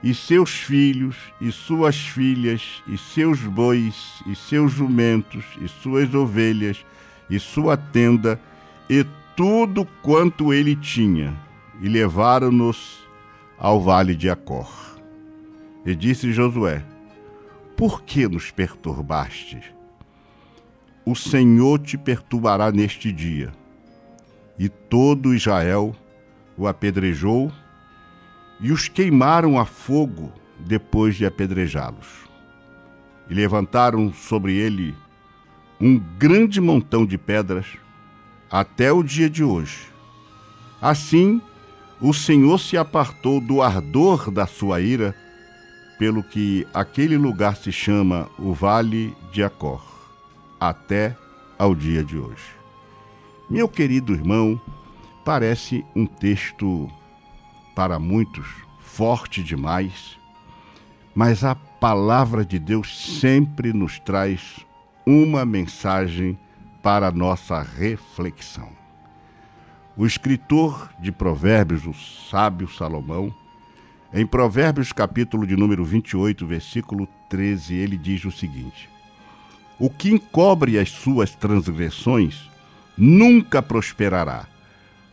e 0.01 0.15
seus 0.15 0.51
filhos, 0.51 1.15
e 1.39 1.51
suas 1.51 1.97
filhas, 1.97 2.81
e 2.87 2.97
seus 2.97 3.39
bois, 3.41 4.23
e 4.25 4.35
seus 4.35 4.71
jumentos, 4.71 5.43
e 5.59 5.67
suas 5.67 6.13
ovelhas, 6.15 6.85
e 7.29 7.37
sua 7.39 7.75
tenda, 7.77 8.39
e 8.89 9.05
tudo 9.35 9.85
quanto 10.01 10.53
ele 10.53 10.75
tinha, 10.75 11.37
e 11.81 11.87
levaram-nos 11.87 13.05
ao 13.57 13.81
vale 13.81 14.15
de 14.15 14.29
Acor. 14.29 14.90
E 15.85 15.95
disse 15.95 16.31
Josué: 16.31 16.83
Por 17.75 18.03
que 18.03 18.27
nos 18.27 18.51
perturbaste? 18.51 19.61
O 21.05 21.15
Senhor 21.15 21.79
te 21.79 21.97
perturbará 21.97 22.71
neste 22.71 23.11
dia. 23.11 23.51
E 24.59 24.69
todo 24.69 25.33
Israel 25.33 25.95
o 26.55 26.67
apedrejou 26.67 27.51
e 28.59 28.71
os 28.71 28.87
queimaram 28.87 29.57
a 29.57 29.65
fogo 29.65 30.31
depois 30.59 31.15
de 31.15 31.25
apedrejá-los. 31.25 32.29
E 33.27 33.33
levantaram 33.33 34.13
sobre 34.13 34.53
ele 34.55 34.95
um 35.79 35.97
grande 35.97 36.61
montão 36.61 37.03
de 37.03 37.17
pedras 37.17 37.65
até 38.51 38.91
o 38.91 39.01
dia 39.01 39.27
de 39.27 39.43
hoje. 39.43 39.89
Assim, 40.79 41.41
o 41.99 42.13
Senhor 42.13 42.59
se 42.59 42.77
apartou 42.77 43.41
do 43.41 43.63
ardor 43.63 44.29
da 44.29 44.45
sua 44.45 44.79
ira 44.79 45.15
pelo 46.01 46.23
que 46.23 46.67
aquele 46.73 47.15
lugar 47.15 47.55
se 47.55 47.71
chama 47.71 48.27
o 48.39 48.55
Vale 48.55 49.15
de 49.31 49.43
Acor, 49.43 49.85
até 50.59 51.15
ao 51.59 51.75
dia 51.75 52.03
de 52.03 52.17
hoje. 52.17 52.55
Meu 53.47 53.69
querido 53.69 54.11
irmão, 54.11 54.59
parece 55.23 55.85
um 55.95 56.07
texto 56.07 56.89
para 57.75 57.99
muitos 57.99 58.47
forte 58.79 59.43
demais, 59.43 60.17
mas 61.13 61.43
a 61.43 61.53
palavra 61.53 62.43
de 62.43 62.57
Deus 62.57 63.19
sempre 63.19 63.71
nos 63.71 63.99
traz 63.99 64.65
uma 65.05 65.45
mensagem 65.45 66.35
para 66.81 67.11
nossa 67.11 67.61
reflexão. 67.61 68.69
O 69.95 70.07
escritor 70.07 70.89
de 70.99 71.11
Provérbios, 71.11 71.85
o 71.85 71.93
sábio 71.93 72.67
Salomão, 72.67 73.31
em 74.13 74.25
Provérbios, 74.25 74.91
capítulo 74.91 75.47
de 75.47 75.55
número 75.55 75.85
28, 75.85 76.45
versículo 76.45 77.07
13, 77.29 77.75
ele 77.75 77.97
diz 77.97 78.25
o 78.25 78.31
seguinte: 78.31 78.89
O 79.79 79.89
que 79.89 80.11
encobre 80.11 80.77
as 80.77 80.89
suas 80.89 81.33
transgressões 81.33 82.49
nunca 82.97 83.61
prosperará, 83.61 84.47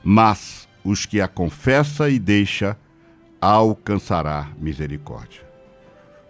mas 0.03 0.69
os 0.83 1.07
que 1.07 1.21
a 1.21 1.29
confessa 1.29 2.11
e 2.11 2.19
deixa 2.19 2.77
alcançará 3.41 4.49
misericórdia. 4.59 5.47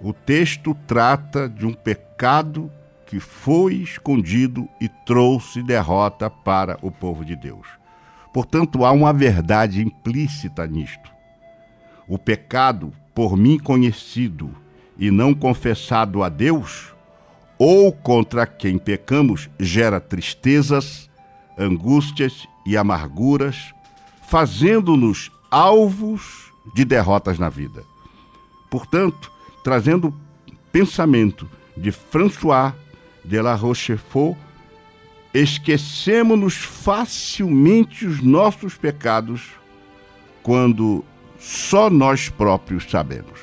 O 0.00 0.12
texto 0.12 0.76
trata 0.87 1.48
de 1.48 1.64
um 1.64 1.72
pecado 1.72 2.70
que 3.07 3.18
foi 3.18 3.76
escondido 3.76 4.68
e 4.78 4.88
trouxe 5.07 5.62
derrota 5.62 6.28
para 6.28 6.78
o 6.83 6.90
povo 6.90 7.24
de 7.24 7.35
Deus. 7.35 7.66
Portanto, 8.33 8.85
há 8.85 8.92
uma 8.92 9.12
verdade 9.14 9.83
implícita 9.83 10.66
nisto. 10.66 11.17
O 12.09 12.18
pecado 12.18 12.92
por 13.14 13.37
mim 13.37 13.59
conhecido 13.59 14.51
e 14.99 15.11
não 15.11 15.35
confessado 15.35 16.23
a 16.23 16.29
Deus, 16.29 16.94
ou 17.59 17.92
contra 17.92 18.47
quem 18.47 18.79
pecamos, 18.79 19.51
gera 19.59 20.01
tristezas, 20.01 21.11
angústias 21.59 22.47
e 22.64 22.77
amarguras, 22.77 23.75
fazendo-nos 24.29 25.31
alvos 25.51 26.53
de 26.75 26.85
derrotas 26.85 27.38
na 27.38 27.49
vida. 27.49 27.83
Portanto, 28.71 29.31
trazendo 29.64 30.14
pensamento 30.71 31.49
de 31.77 31.90
François 31.90 32.73
de 33.25 33.40
la 33.40 33.55
Rochefort, 33.55 34.37
esquecemos-nos 35.33 36.55
facilmente 36.55 38.07
os 38.07 38.23
nossos 38.23 38.77
pecados 38.77 39.51
quando 40.42 41.05
só 41.38 41.88
nós 41.88 42.29
próprios 42.29 42.90
sabemos. 42.90 43.40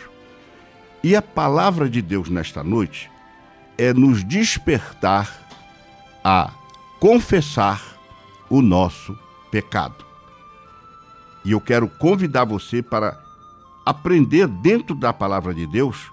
E 1.03 1.15
a 1.15 1.21
palavra 1.21 1.89
de 1.89 2.01
Deus 2.01 2.29
nesta 2.29 2.63
noite 2.63 3.09
é 3.77 3.93
nos 3.93 4.23
despertar 4.23 5.47
a 6.23 6.51
confessar 6.99 7.81
o 8.49 8.61
nosso 8.61 9.17
pecado. 9.51 10.03
E 11.43 11.51
eu 11.51 11.61
quero 11.61 11.87
convidar 11.87 12.43
você 12.45 12.81
para 12.81 13.21
aprender 13.85 14.47
dentro 14.47 14.95
da 14.95 15.13
palavra 15.13 15.53
de 15.53 15.67
Deus 15.67 16.11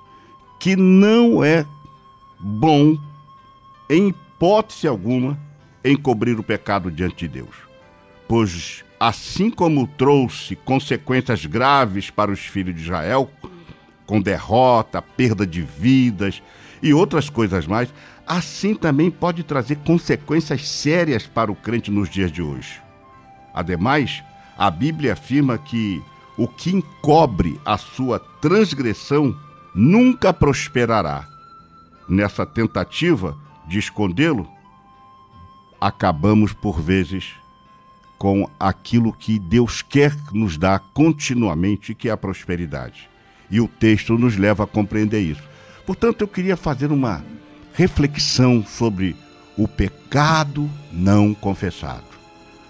que 0.61 0.77
não 0.77 1.43
é 1.43 1.67
bom, 2.39 2.99
em 3.89 4.09
hipótese 4.09 4.87
alguma, 4.87 5.39
encobrir 5.85 6.39
o 6.39 6.43
pecado 6.43 6.91
diante 6.91 7.27
de 7.27 7.41
Deus. 7.41 7.57
Pois, 8.29 8.85
assim 9.05 9.51
como 9.51 9.85
trouxe 9.85 10.55
consequências 10.55 11.45
graves 11.45 12.09
para 12.09 12.31
os 12.31 12.39
filhos 12.39 12.77
de 12.77 12.83
Israel, 12.83 13.29
com 14.07 14.21
derrota, 14.21 15.03
perda 15.03 15.45
de 15.45 15.61
vidas 15.61 16.41
e 16.81 16.95
outras 16.95 17.29
coisas 17.29 17.67
mais, 17.67 17.93
assim 18.25 18.77
também 18.77 19.11
pode 19.11 19.43
trazer 19.43 19.79
consequências 19.79 20.69
sérias 20.69 21.27
para 21.27 21.51
o 21.51 21.57
crente 21.57 21.91
nos 21.91 22.09
dias 22.09 22.31
de 22.31 22.41
hoje. 22.41 22.81
Ademais, 23.53 24.23
a 24.57 24.71
Bíblia 24.71 25.15
afirma 25.15 25.59
que 25.59 26.01
o 26.39 26.47
que 26.47 26.71
encobre 26.71 27.61
a 27.65 27.77
sua 27.77 28.21
transgressão 28.41 29.37
nunca 29.75 30.33
prosperará. 30.33 31.27
Nessa 32.09 32.47
tentativa 32.47 33.37
de 33.67 33.81
escondê-lo, 33.81 34.49
acabamos 35.81 36.53
por 36.53 36.81
vezes 36.81 37.42
com 38.23 38.49
aquilo 38.61 39.13
que 39.13 39.37
Deus 39.37 39.83
quer 39.83 40.17
nos 40.33 40.57
dar 40.57 40.79
continuamente, 40.95 41.93
que 41.93 42.09
é 42.09 42.13
a 42.13 42.17
prosperidade. 42.17 43.11
E 43.51 43.61
o 43.61 43.67
texto 43.67 44.17
nos 44.17 44.37
leva 44.37 44.63
a 44.63 44.67
compreender 44.67 45.21
isso. 45.21 45.43
Portanto, 45.85 46.21
eu 46.21 46.29
queria 46.29 46.57
fazer 46.57 46.93
uma 46.93 47.25
reflexão 47.75 48.65
sobre 48.65 49.17
o 49.59 49.67
pecado 49.67 50.71
não 50.93 51.35
confessado. 51.35 52.05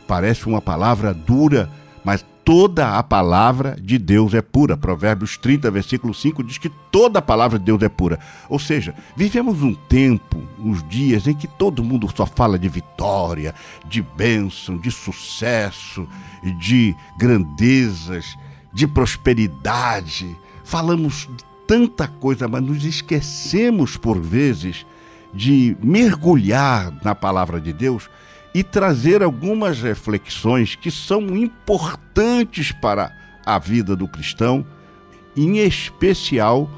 Parece 0.09 0.47
uma 0.47 0.63
palavra 0.63 1.13
dura, 1.13 1.69
mas 2.03 2.25
toda 2.45 2.99
a 2.99 3.03
palavra 3.03 3.77
de 3.81 3.99
Deus 3.99 4.35
é 4.35 4.43
pura. 4.43 4.77
Provérbios 4.77 5.37
30, 5.37 5.71
versículo 5.71 6.13
5 6.13 6.43
diz 6.43 6.59
que 6.59 6.69
toda 6.91 7.19
a 7.19 7.23
palavra 7.23 7.59
de 7.59 7.65
Deus 7.65 7.83
é 7.83 7.89
pura. 7.89 8.19
Ou 8.49 8.59
seja, 8.59 8.95
vivemos 9.17 9.63
um 9.63 9.75
tempo, 9.75 10.43
uns 10.59 10.87
dias 10.89 11.27
em 11.27 11.35
que 11.35 11.47
todo 11.47 11.85
mundo 11.85 12.09
só 12.15 12.27
fala 12.27 12.59
de 12.59 12.69
vitória, 12.69 13.55
de 13.87 14.03
bênção, 14.03 14.77
de 14.77 14.91
sucesso, 14.91 16.07
de 16.59 16.95
grandezas, 17.17 18.37
de 18.73 18.87
prosperidade. 18.87 20.37
Falamos 20.65 21.29
de 21.37 21.45
tanta 21.67 22.09
coisa, 22.09 22.49
mas 22.49 22.63
nos 22.63 22.85
esquecemos 22.85 23.97
por 23.97 24.21
vezes 24.21 24.85
de 25.33 25.77
mergulhar 25.83 26.93
na 27.03 27.15
palavra 27.15 27.61
de 27.61 27.73
Deus 27.73 28.11
e 28.55 28.63
trazer 28.63 29.23
algumas 29.23 29.81
reflexões 29.81 30.75
que 30.75 30.91
são 30.91 31.37
importantes 31.37 32.71
para 32.73 33.11
a 33.45 33.59
vida 33.59 33.97
do 33.97 34.07
cristão, 34.07 34.65
em 35.37 35.59
especial 35.59 36.69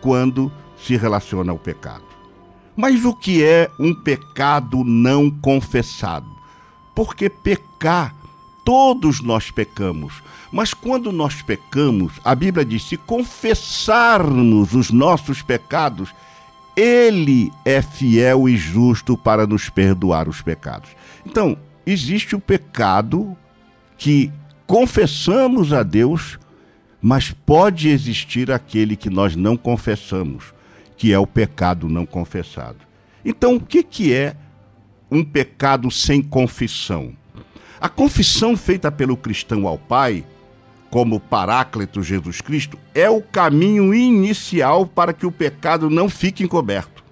quando 0.00 0.52
se 0.76 0.96
relaciona 0.96 1.52
ao 1.52 1.58
pecado. 1.58 2.04
Mas 2.76 3.04
o 3.04 3.12
que 3.12 3.42
é 3.42 3.68
um 3.80 3.92
pecado 3.92 4.84
não 4.84 5.30
confessado? 5.30 6.28
Porque 6.94 7.28
pecar, 7.28 8.14
todos 8.64 9.20
nós 9.20 9.50
pecamos. 9.50 10.22
Mas 10.52 10.72
quando 10.72 11.10
nós 11.10 11.42
pecamos, 11.42 12.12
a 12.24 12.34
Bíblia 12.34 12.64
diz: 12.64 12.84
se 12.84 12.96
confessarmos 12.96 14.74
os 14.74 14.90
nossos 14.90 15.42
pecados, 15.42 16.14
Ele 16.76 17.52
é 17.64 17.82
fiel 17.82 18.48
e 18.48 18.56
justo 18.56 19.16
para 19.16 19.46
nos 19.46 19.68
perdoar 19.68 20.28
os 20.28 20.40
pecados. 20.40 20.90
Então, 21.28 21.58
existe 21.84 22.34
o 22.34 22.40
pecado 22.40 23.36
que 23.98 24.32
confessamos 24.66 25.74
a 25.74 25.82
Deus, 25.82 26.38
mas 27.02 27.30
pode 27.30 27.90
existir 27.90 28.50
aquele 28.50 28.96
que 28.96 29.10
nós 29.10 29.36
não 29.36 29.54
confessamos, 29.54 30.54
que 30.96 31.12
é 31.12 31.18
o 31.18 31.26
pecado 31.26 31.86
não 31.86 32.06
confessado. 32.06 32.78
Então, 33.22 33.56
o 33.56 33.60
que, 33.60 33.82
que 33.82 34.10
é 34.10 34.36
um 35.10 35.22
pecado 35.22 35.90
sem 35.90 36.22
confissão? 36.22 37.12
A 37.78 37.90
confissão 37.90 38.56
feita 38.56 38.90
pelo 38.90 39.14
cristão 39.14 39.68
ao 39.68 39.76
Pai, 39.76 40.24
como 40.88 41.20
Paráclito 41.20 42.02
Jesus 42.02 42.40
Cristo, 42.40 42.78
é 42.94 43.10
o 43.10 43.20
caminho 43.20 43.92
inicial 43.92 44.86
para 44.86 45.12
que 45.12 45.26
o 45.26 45.32
pecado 45.32 45.90
não 45.90 46.08
fique 46.08 46.42
encoberto. 46.42 47.04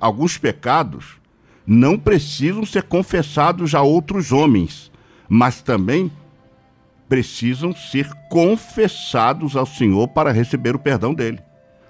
Alguns 0.00 0.36
pecados 0.36 1.21
não 1.66 1.98
precisam 1.98 2.64
ser 2.64 2.82
confessados 2.84 3.74
a 3.74 3.82
outros 3.82 4.32
homens, 4.32 4.90
mas 5.28 5.62
também 5.62 6.10
precisam 7.08 7.74
ser 7.74 8.08
confessados 8.30 9.56
ao 9.56 9.66
Senhor 9.66 10.08
para 10.08 10.32
receber 10.32 10.74
o 10.74 10.78
perdão 10.78 11.12
dele. 11.12 11.40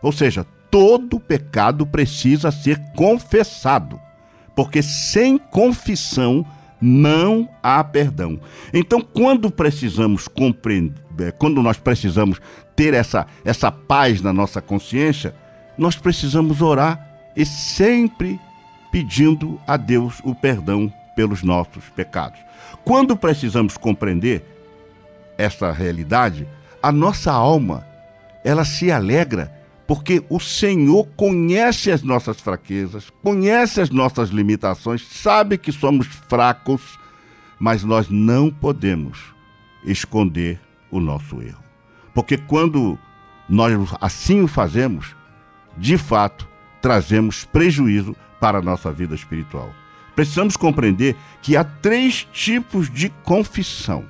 Ou 0.03 0.11
seja, 0.11 0.45
todo 0.71 1.21
pecado 1.21 1.87
precisa 1.87 2.51
ser 2.51 2.81
confessado, 2.97 4.01
porque 4.57 4.83
sem 4.83 5.39
confissão 5.39 6.45
não 6.81 7.49
há 7.63 7.85
perdão. 7.85 8.41
Então, 8.75 9.01
quando 9.01 9.51
precisamos 9.51 10.27
compreender, 10.27 11.33
quando 11.39 11.63
nós 11.63 11.77
precisamos 11.77 12.41
ter 12.75 12.93
essa, 12.93 13.27
essa 13.45 13.71
paz 13.71 14.21
na 14.21 14.33
nossa 14.33 14.61
consciência, 14.61 15.35
nós 15.79 15.95
precisamos 15.95 16.61
orar 16.61 17.09
e 17.37 17.47
sempre 17.47 18.41
pedindo 18.93 19.59
a 19.67 19.77
Deus 19.77 20.21
o 20.23 20.35
perdão 20.35 20.93
pelos 21.17 21.43
nossos 21.43 21.89
pecados. 21.97 22.39
Quando 22.85 23.17
precisamos 23.17 23.77
compreender 23.77 24.45
essa 25.39 25.73
realidade, 25.73 26.47
a 26.83 26.93
nossa 26.93 27.33
alma, 27.33 27.87
ela 28.45 28.65
se 28.65 28.93
alegra 28.93 29.53
porque 29.87 30.23
o 30.29 30.39
Senhor 30.39 31.07
conhece 31.17 31.91
as 31.91 32.03
nossas 32.03 32.41
fraquezas, 32.41 33.11
conhece 33.23 33.81
as 33.81 33.91
nossas 33.91 34.31
limitações, 34.31 35.07
sabe 35.07 35.59
que 35.59 35.73
somos 35.73 36.07
fracos, 36.07 36.99
mas 37.59 37.83
nós 37.83 38.09
não 38.09 38.51
podemos 38.51 39.35
esconder 39.85 40.61
o 40.91 41.01
nosso 41.01 41.43
erro. 41.43 41.63
Porque 42.15 42.37
quando 42.37 42.99
nós 43.49 43.75
assim 44.01 44.43
o 44.43 44.49
fazemos, 44.49 45.17
de 45.77 45.97
fato, 45.97 46.49
trazemos 46.81 47.45
prejuízo 47.45 48.15
para 48.43 48.59
a 48.59 48.63
nossa 48.63 48.91
vida 48.91 49.15
espiritual. 49.15 49.73
Precisamos 50.17 50.57
compreender 50.57 51.15
que 51.41 51.57
há 51.57 51.63
três 51.63 52.27
tipos 52.33 52.91
de 52.91 53.09
confissão. 53.23 54.05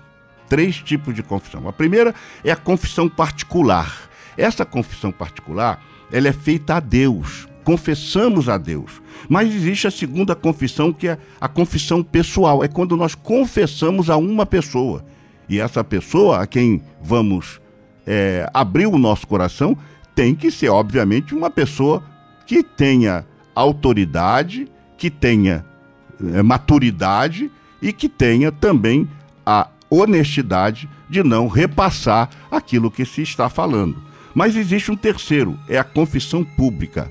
Três 0.49 0.77
tipos 0.77 1.15
de 1.15 1.23
confissão. 1.23 1.69
A 1.69 1.73
primeira 1.73 2.15
é 2.43 2.51
a 2.51 2.57
confissão 2.57 3.11
particular. 3.11 4.09
Essa 4.35 4.65
confissão 4.65 5.13
particular, 5.13 5.85
ela 6.11 6.29
é 6.29 6.33
feita 6.33 6.77
a 6.77 6.81
Deus. 6.81 7.47
Confessamos 7.63 8.49
a 8.49 8.57
Deus. 8.57 9.03
Mas 9.29 9.55
existe 9.55 9.87
a 9.87 9.91
segunda 9.91 10.35
confissão, 10.35 10.95
que 10.95 11.09
é 11.09 11.19
a 11.39 11.47
confissão 11.47 12.03
pessoal. 12.03 12.65
É 12.65 12.69
quando 12.69 12.97
nós 12.97 13.15
confessamos 13.15 14.09
a 14.09 14.17
uma 14.17 14.47
pessoa. 14.47 15.05
E 15.47 15.61
essa 15.61 15.85
pessoa 15.85 16.41
a 16.41 16.47
quem 16.47 16.83
vamos 17.03 17.61
é, 18.07 18.49
abrir 18.55 18.87
o 18.87 18.97
nosso 18.97 19.27
coração 19.27 19.77
tem 20.15 20.35
que 20.35 20.51
ser, 20.51 20.71
obviamente, 20.71 21.35
uma 21.35 21.51
pessoa 21.51 22.03
que 22.47 22.63
tenha 22.63 23.27
autoridade, 23.55 24.71
que 24.97 25.11
tenha 25.11 25.65
é, 26.33 26.43
maturidade 26.43 27.51
e 27.81 27.93
que 27.93 28.09
tenha 28.09 28.53
também 28.53 29.09
a 29.45 29.69
honestidade 29.91 30.89
de 31.11 31.23
não 31.23 31.49
repassar 31.49 32.31
aquilo 32.51 32.91
que 32.91 33.05
se 33.05 33.23
está 33.23 33.49
falando. 33.49 34.03
Mas 34.35 34.57
existe 34.57 34.91
um 34.91 34.97
terceiro, 34.97 35.59
é 35.69 35.79
a 35.79 35.85
confissão 35.85 36.43
pública. 36.43 37.11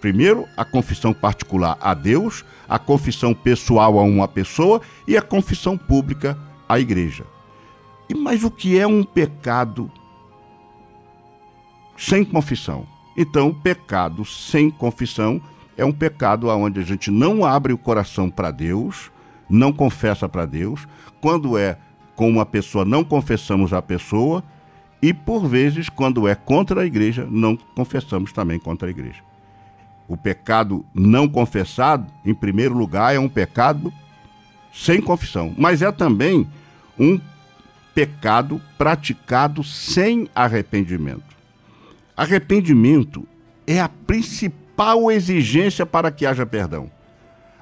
Primeiro, 0.00 0.46
a 0.56 0.64
confissão 0.64 1.12
particular 1.12 1.76
a 1.80 1.94
Deus, 1.94 2.44
a 2.68 2.78
confissão 2.78 3.34
pessoal 3.34 3.98
a 3.98 4.02
uma 4.02 4.26
pessoa 4.26 4.80
e 5.06 5.16
a 5.16 5.22
confissão 5.22 5.76
pública 5.76 6.38
à 6.68 6.80
igreja. 6.80 7.24
E 8.08 8.14
mas 8.14 8.42
o 8.42 8.50
que 8.50 8.78
é 8.78 8.86
um 8.86 9.04
pecado 9.04 9.90
sem 11.96 12.24
confissão? 12.24 12.86
Então, 13.16 13.48
o 13.48 13.54
pecado 13.54 14.24
sem 14.24 14.70
confissão 14.70 15.40
é 15.76 15.84
um 15.84 15.92
pecado 15.92 16.48
onde 16.48 16.80
a 16.80 16.82
gente 16.82 17.10
não 17.10 17.44
abre 17.44 17.72
o 17.72 17.78
coração 17.78 18.30
para 18.30 18.50
Deus, 18.50 19.10
não 19.48 19.72
confessa 19.72 20.28
para 20.28 20.46
Deus. 20.46 20.86
Quando 21.20 21.56
é 21.58 21.78
com 22.14 22.28
uma 22.28 22.44
pessoa, 22.44 22.84
não 22.84 23.02
confessamos 23.02 23.72
a 23.72 23.80
pessoa 23.82 24.44
E 25.02 25.12
por 25.12 25.48
vezes, 25.48 25.88
quando 25.88 26.28
é 26.28 26.34
contra 26.36 26.82
a 26.82 26.86
igreja, 26.86 27.26
não 27.28 27.56
confessamos 27.56 28.32
também 28.32 28.58
contra 28.60 28.86
a 28.86 28.90
igreja. 28.90 29.20
O 30.06 30.16
pecado 30.16 30.86
não 30.94 31.26
confessado, 31.26 32.06
em 32.24 32.32
primeiro 32.32 32.74
lugar, 32.74 33.12
é 33.12 33.18
um 33.18 33.28
pecado 33.28 33.92
sem 34.72 35.02
confissão, 35.02 35.52
mas 35.58 35.82
é 35.82 35.90
também 35.90 36.46
um 36.96 37.20
pecado 37.92 38.62
praticado 38.78 39.64
sem 39.64 40.28
arrependimento. 40.34 41.31
Arrependimento 42.16 43.26
é 43.66 43.80
a 43.80 43.88
principal 43.88 45.10
exigência 45.10 45.86
para 45.86 46.10
que 46.10 46.26
haja 46.26 46.44
perdão. 46.44 46.90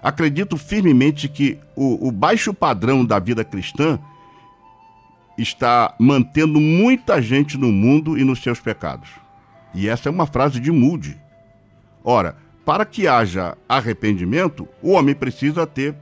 Acredito 0.02 0.56
firmemente 0.56 1.28
que 1.28 1.58
o, 1.76 2.08
o 2.08 2.10
baixo 2.10 2.54
padrão 2.54 3.04
da 3.04 3.18
vida 3.18 3.44
cristã 3.44 3.98
está 5.36 5.94
mantendo 5.98 6.60
muita 6.60 7.20
gente 7.20 7.56
no 7.56 7.70
mundo 7.70 8.18
e 8.18 8.24
nos 8.24 8.42
seus 8.42 8.60
pecados. 8.60 9.10
E 9.74 9.88
essa 9.88 10.08
é 10.08 10.12
uma 10.12 10.26
frase 10.26 10.58
de 10.58 10.72
Moody. 10.72 11.18
Ora, 12.02 12.36
para 12.64 12.84
que 12.84 13.06
haja 13.06 13.56
arrependimento, 13.68 14.68
o 14.82 14.92
homem 14.92 15.14
precisa 15.14 15.66
ter 15.66 15.94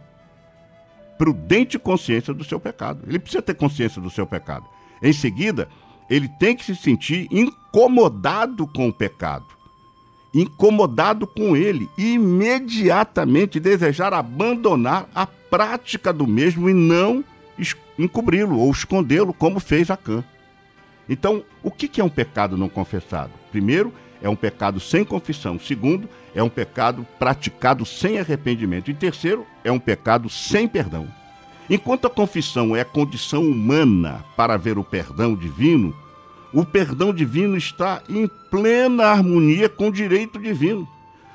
prudente 1.18 1.78
consciência 1.78 2.32
do 2.32 2.44
seu 2.44 2.60
pecado. 2.60 3.02
Ele 3.06 3.18
precisa 3.18 3.42
ter 3.42 3.54
consciência 3.54 4.00
do 4.00 4.10
seu 4.10 4.26
pecado. 4.26 4.64
Em 5.02 5.12
seguida, 5.12 5.68
ele 6.08 6.28
tem 6.38 6.56
que 6.56 6.64
se 6.64 6.74
sentir 6.74 7.26
incomodado 7.68 8.66
com 8.66 8.88
o 8.88 8.92
pecado, 8.92 9.46
incomodado 10.32 11.26
com 11.26 11.56
ele, 11.56 11.88
e 11.96 12.14
imediatamente 12.14 13.60
desejar 13.60 14.12
abandonar 14.12 15.08
a 15.14 15.26
prática 15.26 16.12
do 16.12 16.26
mesmo 16.26 16.68
e 16.68 16.74
não 16.74 17.24
encobri-lo 17.98 18.58
ou 18.58 18.70
escondê-lo, 18.70 19.32
como 19.32 19.60
fez 19.60 19.90
Acã. 19.90 20.24
Então, 21.08 21.42
o 21.62 21.70
que 21.70 22.00
é 22.00 22.04
um 22.04 22.08
pecado 22.08 22.56
não 22.56 22.68
confessado? 22.68 23.32
Primeiro, 23.50 23.92
é 24.22 24.28
um 24.28 24.36
pecado 24.36 24.78
sem 24.78 25.04
confissão. 25.04 25.58
Segundo, 25.58 26.08
é 26.34 26.42
um 26.42 26.48
pecado 26.48 27.06
praticado 27.18 27.84
sem 27.86 28.18
arrependimento. 28.18 28.90
E 28.90 28.94
terceiro, 28.94 29.46
é 29.64 29.72
um 29.72 29.78
pecado 29.78 30.28
sem 30.28 30.68
perdão. 30.68 31.08
Enquanto 31.70 32.06
a 32.06 32.10
confissão 32.10 32.76
é 32.76 32.82
a 32.82 32.84
condição 32.84 33.42
humana 33.42 34.24
para 34.36 34.56
ver 34.56 34.78
o 34.78 34.84
perdão 34.84 35.34
divino, 35.34 35.94
o 36.52 36.64
perdão 36.64 37.12
divino 37.12 37.56
está 37.56 38.02
em 38.08 38.28
plena 38.50 39.06
harmonia 39.06 39.68
com 39.68 39.88
o 39.88 39.92
direito 39.92 40.38
divino. 40.38 40.88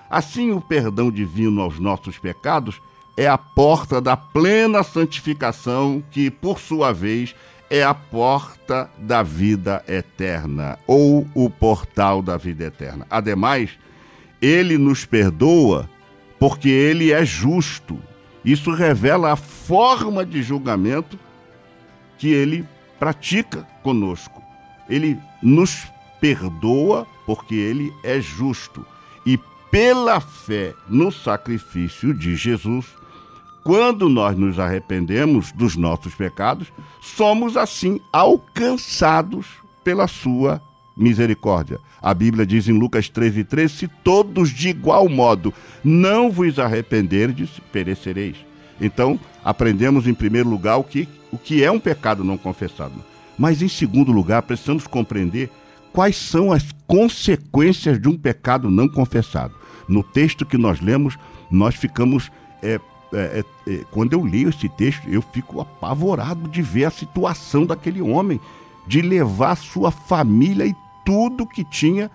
Assim, 0.10 0.52
o 0.52 0.62
perdão 0.62 1.12
divino 1.12 1.62
aos 1.62 1.80
nossos 1.80 2.18
pecados 2.18 2.82
é 3.16 3.28
a 3.28 3.38
porta 3.38 4.02
da 4.02 4.18
plena 4.18 4.84
santificação, 4.84 6.04
que, 6.12 6.32
por 6.32 6.60
sua 6.60 6.92
vez, 6.92 7.36
é 7.70 7.84
a 7.84 7.94
porta 7.94 8.90
da 8.98 9.24
vida 9.24 9.84
eterna, 9.88 10.78
ou 10.88 11.28
o 11.34 11.50
portal 11.50 12.22
da 12.22 12.38
vida 12.38 12.66
eterna. 12.66 13.06
Ademais, 13.10 13.72
ele 14.42 14.78
nos 14.78 15.06
perdoa 15.06 15.90
porque 16.40 16.70
ele 16.70 17.12
é 17.12 17.24
justo. 17.24 18.00
Isso 18.44 18.72
revela 18.72 19.32
a 19.32 19.36
forma 19.36 20.26
de 20.26 20.44
julgamento 20.44 21.18
que 22.18 22.28
ele 22.28 22.68
pratica 23.00 23.68
conosco. 23.82 24.33
Ele 24.90 25.18
nos 25.42 25.88
perdoa 26.20 27.08
porque 27.26 27.56
ele 27.56 27.94
é 28.04 28.20
justo. 28.20 28.86
E 29.26 29.40
pela 29.72 30.20
fé 30.20 30.74
no 30.88 31.12
sacrifício 31.12 32.14
de 32.14 32.36
Jesus, 32.36 32.86
quando 33.64 34.10
nós 34.10 34.38
nos 34.38 34.60
arrependemos 34.60 35.52
dos 35.52 35.76
nossos 35.76 36.14
pecados, 36.14 36.68
somos 37.02 37.56
assim 37.56 38.00
alcançados 38.12 39.48
pela 39.84 40.08
sua 40.08 40.62
misericórdia. 40.96 41.80
A 42.02 42.14
Bíblia 42.14 42.46
diz 42.46 42.68
em 42.68 42.78
Lucas 42.78 43.08
13, 43.10 43.44
13: 43.46 43.74
Se 43.74 43.88
todos 43.88 44.50
de 44.50 44.70
igual 44.70 45.08
modo 45.08 45.54
não 45.84 46.30
vos 46.30 46.60
arrependerdes, 46.60 47.50
perecereis. 47.72 48.38
Então, 48.80 49.20
aprendemos 49.44 50.08
em 50.08 50.14
primeiro 50.14 50.50
lugar 50.50 50.78
o 50.78 50.84
que, 50.84 51.08
o 51.32 51.38
que 51.38 51.64
é 51.64 51.72
um 51.72 51.80
pecado 51.80 52.24
não 52.24 52.38
confessado. 52.38 53.13
Mas 53.38 53.62
em 53.62 53.68
segundo 53.68 54.12
lugar, 54.12 54.42
precisamos 54.44 54.88
compreender 54.88 55.50
quais 55.92 56.16
são 56.16 56.52
as 56.52 56.66
consequências 56.88 58.00
de 58.00 58.08
um 58.10 58.18
pecado 58.18 58.70
não 58.70 58.88
confessado. 58.88 59.54
No 59.88 60.04
texto 60.04 60.46
que 60.46 60.58
nós 60.58 60.82
lemos, 60.82 61.18
nós 61.50 61.76
ficamos. 61.76 62.32
É, 62.62 62.80
é, 63.14 63.44
é, 63.68 63.86
quando 63.92 64.14
eu 64.14 64.24
leio 64.24 64.50
esse 64.50 64.68
texto, 64.68 65.08
eu 65.08 65.22
fico 65.22 65.62
apavorado 65.62 66.50
de 66.50 66.62
ver 66.62 66.86
a 66.86 66.92
situação 66.92 67.66
daquele 67.66 68.02
homem, 68.02 68.40
de 68.88 69.02
levar 69.02 69.56
sua 69.56 69.92
família 69.92 70.66
e 70.66 70.76
tudo 71.06 71.46
que 71.46 71.64
tinha 71.64 72.10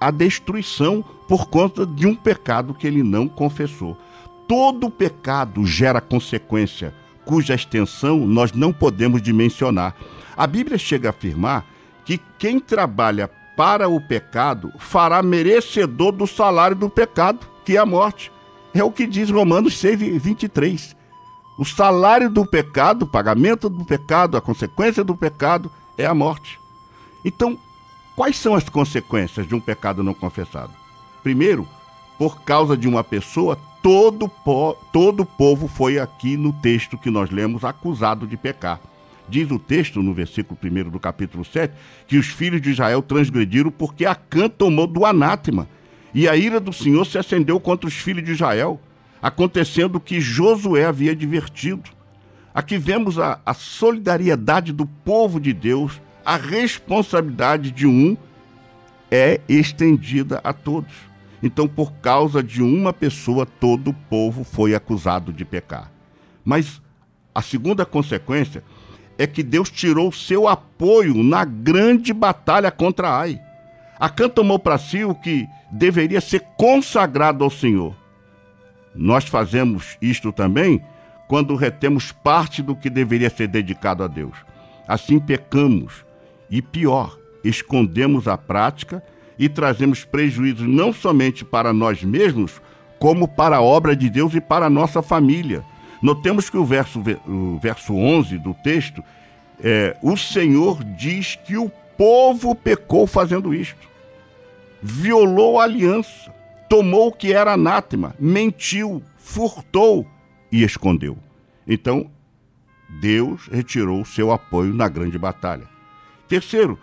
à 0.00 0.10
destruição 0.10 1.04
por 1.28 1.46
conta 1.48 1.86
de 1.86 2.06
um 2.06 2.14
pecado 2.14 2.74
que 2.74 2.86
ele 2.86 3.02
não 3.02 3.28
confessou. 3.28 3.96
Todo 4.48 4.90
pecado 4.90 5.66
gera 5.66 6.00
consequência, 6.00 6.94
cuja 7.24 7.54
extensão 7.54 8.26
nós 8.26 8.52
não 8.52 8.72
podemos 8.72 9.20
dimensionar. 9.20 9.94
A 10.36 10.46
Bíblia 10.46 10.78
chega 10.78 11.08
a 11.08 11.10
afirmar 11.10 11.64
que 12.04 12.18
quem 12.38 12.60
trabalha 12.60 13.28
para 13.56 13.88
o 13.88 14.00
pecado 14.00 14.72
fará 14.78 15.22
merecedor 15.22 16.12
do 16.12 16.26
salário 16.26 16.76
do 16.76 16.90
pecado, 16.90 17.46
que 17.64 17.76
é 17.76 17.80
a 17.80 17.86
morte. 17.86 18.32
É 18.74 18.82
o 18.82 18.90
que 18.90 19.06
diz 19.06 19.30
Romanos 19.30 19.78
6, 19.78 20.22
23. 20.22 20.96
O 21.58 21.64
salário 21.64 22.28
do 22.28 22.44
pecado, 22.44 23.04
o 23.04 23.08
pagamento 23.08 23.68
do 23.68 23.84
pecado, 23.84 24.36
a 24.36 24.40
consequência 24.40 25.04
do 25.04 25.16
pecado 25.16 25.70
é 25.96 26.04
a 26.04 26.14
morte. 26.14 26.58
Então, 27.24 27.58
Quais 28.16 28.36
são 28.36 28.54
as 28.54 28.68
consequências 28.68 29.46
de 29.46 29.54
um 29.54 29.60
pecado 29.60 30.02
não 30.02 30.14
confessado? 30.14 30.72
Primeiro, 31.22 31.66
por 32.16 32.42
causa 32.42 32.76
de 32.76 32.86
uma 32.86 33.02
pessoa, 33.02 33.58
todo, 33.82 34.30
todo 34.92 35.26
povo 35.26 35.66
foi 35.66 35.98
aqui 35.98 36.36
no 36.36 36.52
texto 36.52 36.96
que 36.96 37.10
nós 37.10 37.30
lemos 37.30 37.64
acusado 37.64 38.24
de 38.24 38.36
pecar. 38.36 38.80
Diz 39.28 39.50
o 39.50 39.58
texto, 39.58 40.02
no 40.02 40.12
versículo 40.12 40.58
1 40.62 40.90
do 40.90 41.00
capítulo 41.00 41.44
7, 41.44 41.72
que 42.06 42.18
os 42.18 42.26
filhos 42.26 42.60
de 42.60 42.70
Israel 42.70 43.00
transgrediram 43.00 43.70
porque 43.70 44.04
Acã 44.04 44.48
tomou 44.48 44.86
do 44.86 45.06
anátema. 45.06 45.68
E 46.12 46.28
a 46.28 46.36
ira 46.36 46.60
do 46.60 46.72
Senhor 46.72 47.04
se 47.04 47.18
acendeu 47.18 47.58
contra 47.58 47.88
os 47.88 47.94
filhos 47.94 48.24
de 48.24 48.32
Israel, 48.32 48.80
acontecendo 49.22 49.98
que 49.98 50.20
Josué 50.20 50.84
havia 50.84 51.12
advertido. 51.12 51.90
Aqui 52.54 52.78
vemos 52.78 53.18
a, 53.18 53.40
a 53.44 53.54
solidariedade 53.54 54.72
do 54.72 54.86
povo 54.86 55.40
de 55.40 55.52
Deus 55.52 56.00
a 56.24 56.36
responsabilidade 56.36 57.70
de 57.70 57.86
um 57.86 58.16
é 59.10 59.40
estendida 59.48 60.40
a 60.42 60.52
todos. 60.52 60.92
Então, 61.42 61.68
por 61.68 61.92
causa 61.94 62.42
de 62.42 62.62
uma 62.62 62.92
pessoa, 62.92 63.44
todo 63.44 63.90
o 63.90 63.94
povo 63.94 64.42
foi 64.42 64.74
acusado 64.74 65.32
de 65.32 65.44
pecar. 65.44 65.92
Mas 66.42 66.80
a 67.34 67.42
segunda 67.42 67.84
consequência 67.84 68.64
é 69.18 69.26
que 69.26 69.42
Deus 69.42 69.70
tirou 69.70 70.10
seu 70.12 70.48
apoio 70.48 71.22
na 71.22 71.44
grande 71.44 72.12
batalha 72.12 72.70
contra 72.70 73.10
Ai. 73.10 73.40
Acã 73.98 74.28
tomou 74.28 74.58
para 74.58 74.76
si 74.76 75.04
o 75.04 75.14
que 75.14 75.46
deveria 75.70 76.20
ser 76.20 76.40
consagrado 76.56 77.44
ao 77.44 77.50
Senhor. 77.50 77.94
Nós 78.94 79.24
fazemos 79.24 79.96
isto 80.00 80.32
também 80.32 80.82
quando 81.28 81.56
retemos 81.56 82.12
parte 82.12 82.62
do 82.62 82.76
que 82.76 82.90
deveria 82.90 83.30
ser 83.30 83.48
dedicado 83.48 84.02
a 84.02 84.06
Deus. 84.06 84.36
Assim 84.86 85.18
pecamos 85.18 86.04
e 86.50 86.60
pior, 86.60 87.18
escondemos 87.42 88.28
a 88.28 88.36
prática 88.36 89.02
e 89.38 89.48
trazemos 89.48 90.04
prejuízos 90.04 90.66
não 90.66 90.92
somente 90.92 91.44
para 91.44 91.72
nós 91.72 92.02
mesmos, 92.04 92.60
como 92.98 93.26
para 93.26 93.56
a 93.56 93.62
obra 93.62 93.96
de 93.96 94.08
Deus 94.08 94.34
e 94.34 94.40
para 94.40 94.66
a 94.66 94.70
nossa 94.70 95.02
família. 95.02 95.64
Notemos 96.04 96.50
que 96.50 96.58
o 96.58 96.66
verso, 96.66 97.02
o 97.26 97.58
verso 97.58 97.94
11 97.94 98.36
do 98.36 98.52
texto, 98.52 99.02
é, 99.58 99.96
o 100.02 100.18
Senhor 100.18 100.84
diz 100.84 101.34
que 101.34 101.56
o 101.56 101.70
povo 101.96 102.54
pecou 102.54 103.06
fazendo 103.06 103.54
isto. 103.54 103.88
Violou 104.82 105.58
a 105.58 105.64
aliança, 105.64 106.30
tomou 106.68 107.08
o 107.08 107.12
que 107.12 107.32
era 107.32 107.54
anátema, 107.54 108.14
mentiu, 108.20 109.02
furtou 109.16 110.06
e 110.52 110.62
escondeu. 110.62 111.16
Então, 111.66 112.10
Deus 113.00 113.48
retirou 113.50 114.04
seu 114.04 114.30
apoio 114.30 114.74
na 114.74 114.90
grande 114.90 115.16
batalha. 115.16 115.66
Terceiro, 116.28 116.78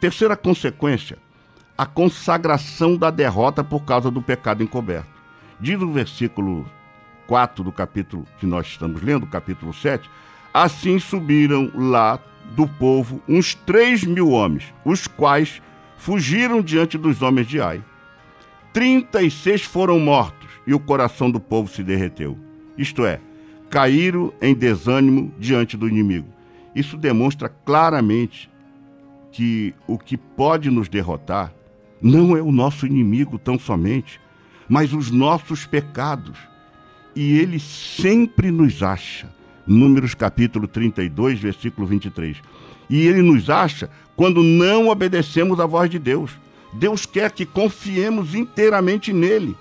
terceira 0.00 0.36
consequência, 0.36 1.18
a 1.78 1.86
consagração 1.86 2.96
da 2.96 3.12
derrota 3.12 3.62
por 3.62 3.84
causa 3.84 4.10
do 4.10 4.20
pecado 4.20 4.60
encoberto. 4.60 5.20
Diz 5.60 5.80
o 5.80 5.92
versículo 5.92 6.66
4 7.30 7.62
do 7.62 7.70
capítulo 7.70 8.26
que 8.40 8.44
nós 8.44 8.66
estamos 8.66 9.00
lendo, 9.02 9.24
capítulo 9.24 9.72
7, 9.72 10.10
assim 10.52 10.98
subiram 10.98 11.70
lá 11.76 12.18
do 12.56 12.66
povo 12.66 13.22
uns 13.28 13.54
três 13.54 14.02
mil 14.02 14.30
homens, 14.30 14.74
os 14.84 15.06
quais 15.06 15.62
fugiram 15.96 16.60
diante 16.60 16.98
dos 16.98 17.22
homens 17.22 17.46
de 17.46 17.60
Ai. 17.60 17.84
Trinta 18.72 19.22
e 19.22 19.30
seis 19.30 19.62
foram 19.62 20.00
mortos 20.00 20.50
e 20.66 20.74
o 20.74 20.80
coração 20.80 21.30
do 21.30 21.38
povo 21.38 21.70
se 21.70 21.84
derreteu. 21.84 22.36
Isto 22.76 23.06
é, 23.06 23.20
caíram 23.70 24.32
em 24.42 24.52
desânimo 24.52 25.32
diante 25.38 25.76
do 25.76 25.88
inimigo. 25.88 26.26
Isso 26.74 26.96
demonstra 26.96 27.48
claramente 27.48 28.50
que 29.30 29.72
o 29.86 29.96
que 29.96 30.16
pode 30.16 30.68
nos 30.68 30.88
derrotar 30.88 31.54
não 32.02 32.36
é 32.36 32.42
o 32.42 32.50
nosso 32.50 32.88
inimigo 32.88 33.38
tão 33.38 33.56
somente, 33.56 34.20
mas 34.68 34.92
os 34.92 35.12
nossos 35.12 35.64
pecados. 35.64 36.50
E 37.14 37.38
ele 37.38 37.58
sempre 37.58 38.50
nos 38.50 38.82
acha. 38.82 39.28
Números 39.66 40.14
capítulo 40.14 40.66
32, 40.66 41.38
versículo 41.38 41.86
23. 41.86 42.36
E 42.88 43.06
ele 43.06 43.22
nos 43.22 43.48
acha 43.48 43.90
quando 44.16 44.42
não 44.42 44.88
obedecemos 44.88 45.60
à 45.60 45.66
voz 45.66 45.88
de 45.88 45.98
Deus. 45.98 46.32
Deus 46.72 47.06
quer 47.06 47.30
que 47.30 47.46
confiemos 47.46 48.34
inteiramente 48.34 49.12
nele. 49.12 49.56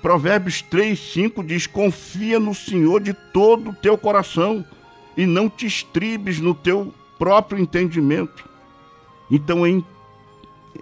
Provérbios 0.00 0.62
3, 0.62 0.98
5 0.98 1.42
diz: 1.42 1.66
Confia 1.66 2.38
no 2.38 2.54
Senhor 2.54 3.00
de 3.00 3.12
todo 3.12 3.70
o 3.70 3.74
teu 3.74 3.98
coração 3.98 4.64
e 5.16 5.26
não 5.26 5.48
te 5.48 5.66
estribes 5.66 6.38
no 6.40 6.54
teu 6.54 6.94
próprio 7.18 7.60
entendimento. 7.60 8.48
Então 9.30 9.66
é, 9.66 9.82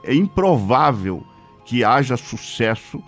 é 0.05 0.15
improvável 0.15 1.25
que 1.65 1.83
haja 1.83 2.17
sucesso 2.17 3.03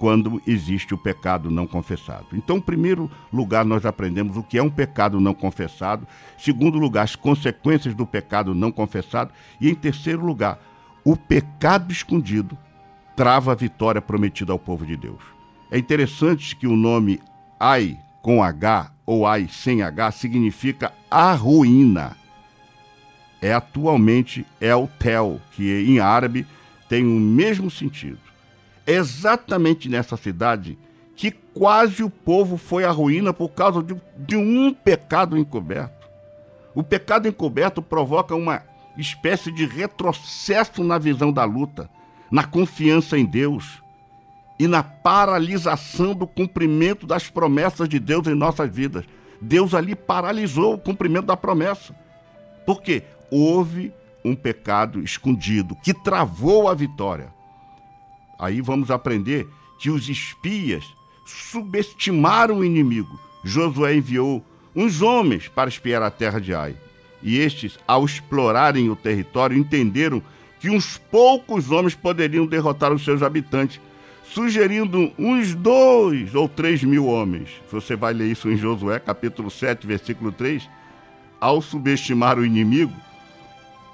quando 0.00 0.40
existe 0.46 0.94
o 0.94 0.98
pecado 0.98 1.50
não 1.50 1.66
confessado. 1.66 2.28
Então, 2.32 2.56
em 2.56 2.60
primeiro 2.60 3.10
lugar, 3.30 3.66
nós 3.66 3.84
aprendemos 3.84 4.34
o 4.34 4.42
que 4.42 4.56
é 4.56 4.62
um 4.62 4.70
pecado 4.70 5.20
não 5.20 5.34
confessado. 5.34 6.08
Segundo 6.38 6.78
lugar, 6.78 7.02
as 7.02 7.14
consequências 7.14 7.94
do 7.94 8.06
pecado 8.06 8.54
não 8.54 8.72
confessado. 8.72 9.30
E 9.60 9.68
em 9.68 9.74
terceiro 9.74 10.24
lugar, 10.24 10.58
o 11.04 11.14
pecado 11.14 11.92
escondido 11.92 12.56
trava 13.14 13.52
a 13.52 13.54
vitória 13.54 14.00
prometida 14.00 14.54
ao 14.54 14.58
povo 14.58 14.86
de 14.86 14.96
Deus. 14.96 15.22
É 15.70 15.76
interessante 15.76 16.56
que 16.56 16.66
o 16.66 16.76
nome 16.76 17.20
Ai 17.60 17.98
com 18.22 18.42
H 18.42 18.90
ou 19.04 19.26
Ai 19.26 19.48
sem 19.50 19.82
H 19.82 20.12
significa 20.12 20.94
a 21.10 21.34
ruína. 21.34 22.16
É 23.42 23.52
atualmente 23.52 24.46
El 24.58 24.88
Tel, 24.98 25.42
que 25.52 25.84
em 25.86 26.00
árabe 26.00 26.46
tem 26.88 27.04
o 27.04 27.20
mesmo 27.20 27.70
sentido. 27.70 28.29
Exatamente 28.90 29.88
nessa 29.88 30.16
cidade 30.16 30.76
que 31.14 31.30
quase 31.30 32.02
o 32.02 32.10
povo 32.10 32.56
foi 32.56 32.84
à 32.84 32.90
ruína 32.90 33.32
por 33.32 33.50
causa 33.50 33.82
de, 33.82 33.94
de 34.16 34.36
um 34.36 34.72
pecado 34.72 35.36
encoberto. 35.36 36.08
O 36.74 36.82
pecado 36.82 37.28
encoberto 37.28 37.82
provoca 37.82 38.34
uma 38.34 38.62
espécie 38.96 39.52
de 39.52 39.64
retrocesso 39.64 40.82
na 40.82 40.98
visão 40.98 41.32
da 41.32 41.44
luta, 41.44 41.88
na 42.30 42.42
confiança 42.42 43.18
em 43.18 43.24
Deus 43.24 43.82
e 44.58 44.66
na 44.66 44.82
paralisação 44.82 46.14
do 46.14 46.26
cumprimento 46.26 47.06
das 47.06 47.28
promessas 47.28 47.88
de 47.88 48.00
Deus 48.00 48.26
em 48.26 48.34
nossas 48.34 48.68
vidas. 48.68 49.04
Deus 49.40 49.72
ali 49.72 49.94
paralisou 49.94 50.74
o 50.74 50.78
cumprimento 50.78 51.26
da 51.26 51.36
promessa. 51.36 51.94
Porque 52.66 53.04
houve 53.30 53.92
um 54.24 54.34
pecado 54.34 55.00
escondido 55.00 55.76
que 55.76 55.94
travou 55.94 56.68
a 56.68 56.74
vitória. 56.74 57.32
Aí 58.40 58.62
vamos 58.62 58.90
aprender 58.90 59.46
que 59.78 59.90
os 59.90 60.08
espias 60.08 60.96
subestimaram 61.24 62.58
o 62.58 62.64
inimigo. 62.64 63.20
Josué 63.44 63.94
enviou 63.94 64.44
uns 64.74 65.02
homens 65.02 65.46
para 65.46 65.68
espiar 65.68 66.02
a 66.02 66.10
terra 66.10 66.40
de 66.40 66.54
Ai. 66.54 66.74
E 67.22 67.38
estes, 67.38 67.78
ao 67.86 68.04
explorarem 68.04 68.88
o 68.88 68.96
território, 68.96 69.56
entenderam 69.56 70.22
que 70.58 70.70
uns 70.70 70.96
poucos 70.96 71.70
homens 71.70 71.94
poderiam 71.94 72.46
derrotar 72.46 72.92
os 72.92 73.04
seus 73.04 73.22
habitantes, 73.22 73.80
sugerindo 74.24 75.12
uns 75.18 75.54
dois 75.54 76.34
ou 76.34 76.48
três 76.48 76.82
mil 76.82 77.06
homens. 77.06 77.50
Você 77.70 77.94
vai 77.94 78.14
ler 78.14 78.30
isso 78.30 78.50
em 78.50 78.56
Josué, 78.56 78.98
capítulo 78.98 79.50
7, 79.50 79.86
versículo 79.86 80.32
3. 80.32 80.66
Ao 81.38 81.60
subestimar 81.60 82.38
o 82.38 82.44
inimigo, 82.44 82.94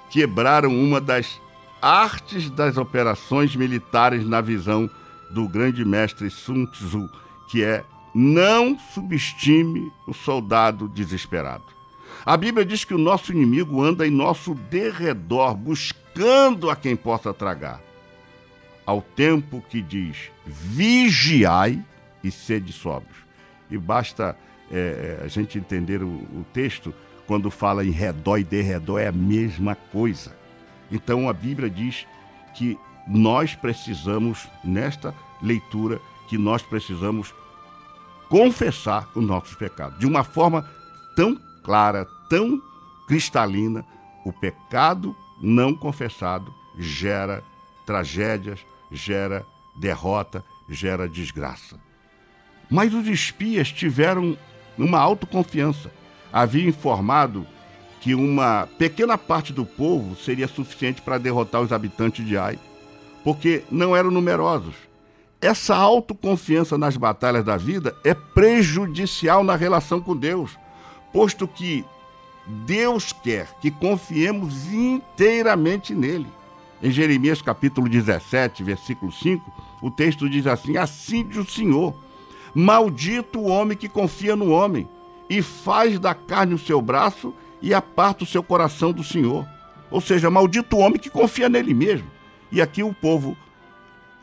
quebraram 0.09 0.69
uma 0.69 1.01
das 1.01 1.39
artes 1.87 2.49
das 2.49 2.75
operações 2.75 3.55
militares 3.55 4.27
na 4.27 4.41
visão 4.41 4.89
do 5.29 5.47
grande 5.47 5.85
mestre 5.85 6.29
Sun 6.29 6.65
Tzu, 6.65 7.09
que 7.49 7.63
é 7.63 7.81
não 8.13 8.77
subestime 8.93 9.89
o 10.05 10.13
soldado 10.13 10.89
desesperado. 10.89 11.63
A 12.25 12.35
Bíblia 12.35 12.65
diz 12.65 12.83
que 12.83 12.93
o 12.93 12.97
nosso 12.97 13.31
inimigo 13.31 13.81
anda 13.81 14.05
em 14.05 14.11
nosso 14.11 14.53
derredor, 14.53 15.55
buscando 15.55 16.69
a 16.69 16.75
quem 16.75 16.93
possa 16.93 17.33
tragar. 17.33 17.81
Ao 18.85 19.01
tempo 19.01 19.63
que 19.69 19.81
diz: 19.81 20.29
vigiai 20.45 21.81
e 22.21 22.29
sede 22.29 22.73
sóbrios. 22.73 23.17
E 23.71 23.77
basta 23.77 24.37
é, 24.69 25.21
a 25.23 25.27
gente 25.27 25.57
entender 25.57 26.03
o, 26.03 26.07
o 26.07 26.45
texto 26.51 26.93
quando 27.25 27.49
fala 27.49 27.85
em 27.85 27.91
redor 27.91 28.39
e 28.39 28.43
derredor, 28.43 28.99
é 28.99 29.07
a 29.07 29.11
mesma 29.11 29.75
coisa. 29.75 30.36
Então 30.91 31.29
a 31.29 31.33
Bíblia 31.33 31.69
diz 31.69 32.05
que 32.53 32.77
nós 33.07 33.55
precisamos, 33.55 34.47
nesta 34.63 35.13
leitura, 35.41 36.01
que 36.27 36.37
nós 36.37 36.61
precisamos 36.61 37.33
confessar 38.29 39.07
os 39.15 39.23
nossos 39.23 39.55
pecados. 39.55 39.97
De 39.99 40.05
uma 40.05 40.23
forma 40.23 40.69
tão 41.15 41.39
clara, 41.63 42.05
tão 42.29 42.61
cristalina, 43.07 43.85
o 44.25 44.33
pecado 44.33 45.15
não 45.41 45.73
confessado 45.73 46.53
gera 46.77 47.43
tragédias, 47.85 48.65
gera 48.91 49.45
derrota, 49.79 50.43
gera 50.67 51.07
desgraça. 51.07 51.79
Mas 52.69 52.93
os 52.93 53.07
espias 53.07 53.71
tiveram 53.71 54.37
uma 54.77 54.99
autoconfiança. 54.99 55.91
Havia 56.31 56.67
informado 56.67 57.47
que 57.99 58.13
uma 58.13 58.67
pequena 58.77 59.17
parte 59.17 59.51
do 59.51 59.65
povo 59.65 60.15
seria 60.15 60.47
suficiente 60.47 61.01
para 61.01 61.17
derrotar 61.17 61.61
os 61.61 61.71
habitantes 61.71 62.25
de 62.25 62.37
Ai, 62.37 62.59
porque 63.23 63.63
não 63.69 63.95
eram 63.95 64.11
numerosos. 64.11 64.75
Essa 65.39 65.75
autoconfiança 65.75 66.77
nas 66.77 66.97
batalhas 66.97 67.45
da 67.45 67.57
vida 67.57 67.95
é 68.03 68.13
prejudicial 68.13 69.43
na 69.43 69.55
relação 69.55 70.01
com 70.01 70.15
Deus, 70.15 70.57
posto 71.13 71.47
que 71.47 71.85
Deus 72.65 73.11
quer 73.11 73.47
que 73.61 73.69
confiemos 73.69 74.71
inteiramente 74.73 75.93
nele. 75.93 76.27
Em 76.81 76.91
Jeremias 76.91 77.41
capítulo 77.41 77.89
17, 77.89 78.63
versículo 78.63 79.11
5, 79.11 79.51
o 79.81 79.91
texto 79.91 80.29
diz 80.29 80.47
assim: 80.47 80.77
Assim 80.77 81.27
diz 81.27 81.37
o 81.37 81.45
Senhor: 81.45 81.93
Maldito 82.53 83.39
o 83.39 83.47
homem 83.47 83.77
que 83.77 83.89
confia 83.89 84.35
no 84.35 84.51
homem 84.51 84.87
e 85.29 85.41
faz 85.41 85.99
da 85.99 86.13
carne 86.13 86.53
o 86.53 86.59
seu 86.59 86.81
braço 86.81 87.33
e 87.61 87.73
aparta 87.73 88.23
o 88.23 88.27
seu 88.27 88.43
coração 88.43 88.91
do 88.91 89.03
Senhor. 89.03 89.47
Ou 89.89 90.01
seja, 90.01 90.29
maldito 90.29 90.75
o 90.75 90.79
homem 90.79 90.99
que 90.99 91.09
confia 91.09 91.49
nele 91.49 91.73
mesmo. 91.73 92.09
E 92.51 92.61
aqui 92.61 92.83
o 92.83 92.93
povo 92.93 93.37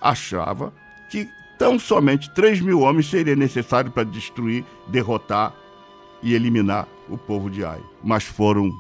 achava 0.01 0.73
que 1.11 1.29
tão 1.59 1.79
somente 1.79 2.33
3 2.35 2.61
mil 2.61 2.81
homens 2.81 3.09
seria 3.09 3.37
necessário 3.37 3.91
para 3.91 4.05
destruir, 4.05 4.65
derrotar 4.87 5.55
e 6.23 6.35
eliminar 6.35 6.87
o 7.09 7.17
povo 7.17 7.51
de 7.51 7.65
Ai. 7.65 7.81
Mas 8.03 8.25
foram 8.25 8.71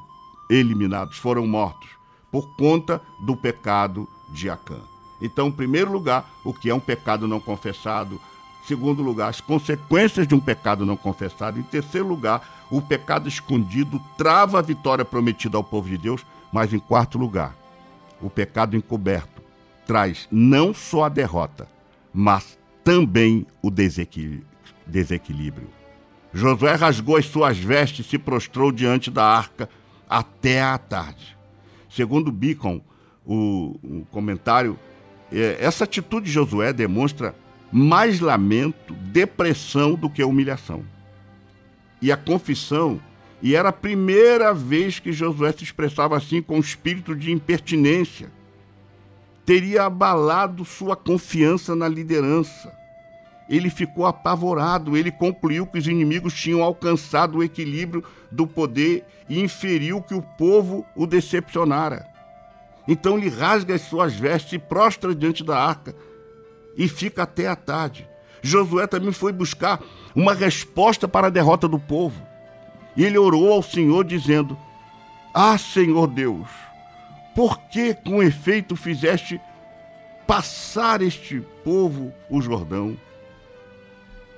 eliminados, 0.51 1.19
foram 1.19 1.47
mortos 1.47 1.91
por 2.31 2.57
conta 2.57 3.01
do 3.21 3.37
pecado 3.37 4.09
de 4.31 4.51
Acã. 4.51 4.81
Então, 5.21 5.49
em 5.49 5.53
primeiro 5.53 5.93
lugar, 5.93 6.29
o 6.45 6.53
que 6.53 6.69
é 6.69 6.75
um 6.75 6.81
pecado 6.81 7.29
não 7.29 7.39
confessado. 7.39 8.21
Segundo 8.67 9.03
lugar, 9.03 9.29
as 9.29 9.41
consequências 9.41 10.27
de 10.27 10.35
um 10.35 10.41
pecado 10.41 10.85
não 10.85 10.97
confessado. 10.97 11.61
Em 11.61 11.63
terceiro 11.63 12.07
lugar, 12.07 12.43
o 12.71 12.81
pecado 12.81 13.29
escondido 13.29 14.01
trava 14.17 14.59
a 14.59 14.62
vitória 14.62 15.05
prometida 15.05 15.57
ao 15.57 15.65
povo 15.65 15.89
de 15.89 15.99
Deus. 15.99 16.25
Mas 16.53 16.73
em 16.73 16.79
quarto 16.79 17.19
lugar, 17.19 17.57
o 18.21 18.31
pecado 18.31 18.77
encoberto 18.77 19.43
traz 19.87 20.29
não 20.31 20.73
só 20.73 21.05
a 21.05 21.09
derrota, 21.09 21.69
mas 22.12 22.59
também 22.83 23.47
o 23.61 23.71
desequilíbrio. 23.71 25.69
Josué 26.33 26.75
rasgou 26.75 27.17
as 27.17 27.27
suas 27.27 27.59
vestes 27.59 28.07
e 28.07 28.09
se 28.09 28.19
prostrou 28.19 28.73
diante 28.73 29.11
da 29.11 29.25
arca 29.25 29.69
até 30.09 30.62
a 30.62 30.77
tarde. 30.79 31.37
Segundo 31.89 32.33
Bicon, 32.33 32.81
o, 33.25 33.79
o 33.83 34.07
comentário, 34.11 34.79
é, 35.33 35.57
essa 35.61 35.85
atitude 35.85 36.27
de 36.27 36.33
Josué 36.33 36.73
demonstra 36.73 37.35
mais 37.71 38.21
lamento, 38.21 38.95
depressão 38.95 39.95
do 39.95 40.11
que 40.11 40.23
humilhação. 40.23 40.85
E 42.05 42.13
a 42.13 42.17
confissão, 42.17 43.01
e 43.41 43.57
era 43.57 43.71
a 43.71 43.73
primeira 43.73 44.53
vez 44.53 44.99
que 44.99 45.13
Josué 45.13 45.53
se 45.53 45.65
expressava 45.65 46.17
assim 46.17 46.43
com 46.43 46.59
espírito 46.59 47.17
de 47.17 47.33
impertinência, 47.33 48.31
teria 49.47 49.85
abalado 49.85 50.65
sua 50.65 50.95
confiança 50.95 51.75
na 51.75 51.89
liderança 51.89 52.85
ele 53.49 53.71
ficou 53.71 54.07
apavorado. 54.07 54.97
Ele 54.97 55.11
concluiu 55.11 55.67
que 55.67 55.79
os 55.79 55.87
inimigos 55.87 56.35
tinham 56.35 56.63
alcançado 56.63 57.39
o 57.39 57.43
equilíbrio 57.43 58.05
do 58.31 58.47
poder 58.47 59.05
e 59.29 59.41
inferiu 59.41 60.03
que 60.03 60.15
o 60.15 60.23
povo 60.23 60.85
o 60.97 61.07
decepcionara. 61.07 62.07
Então 62.87 63.17
ele 63.17 63.29
rasga 63.29 63.75
as 63.75 63.83
suas 63.83 64.15
vestes 64.15 64.55
e 64.55 64.59
prostra 64.59 65.15
diante 65.15 65.43
da 65.43 65.59
arca 65.59 65.95
e 66.77 66.89
fica 66.89 67.23
até 67.23 67.47
a 67.49 67.57
tarde. 67.57 68.09
Josué 68.47 68.86
também 68.86 69.11
foi 69.11 69.32
buscar 69.32 69.80
uma 70.14 70.34
resposta 70.34 71.09
para 71.09 71.28
a 71.28 71.30
derrota 71.30 71.66
do 71.66 71.78
povo. 71.78 72.22
E 72.95 73.03
ele 73.03 73.16
orou 73.16 73.51
ao 73.53 73.62
Senhor 73.62 74.05
dizendo: 74.05 74.57
Ah, 75.32 75.57
Senhor 75.57 76.07
Deus, 76.07 76.47
Por 77.34 77.59
que 77.62 77.95
com 77.95 78.22
efeito 78.22 78.76
fizeste 78.76 79.40
passar 80.26 81.03
este 81.03 81.40
povo 81.64 82.12
o 82.30 82.40
Jordão? 82.40 82.97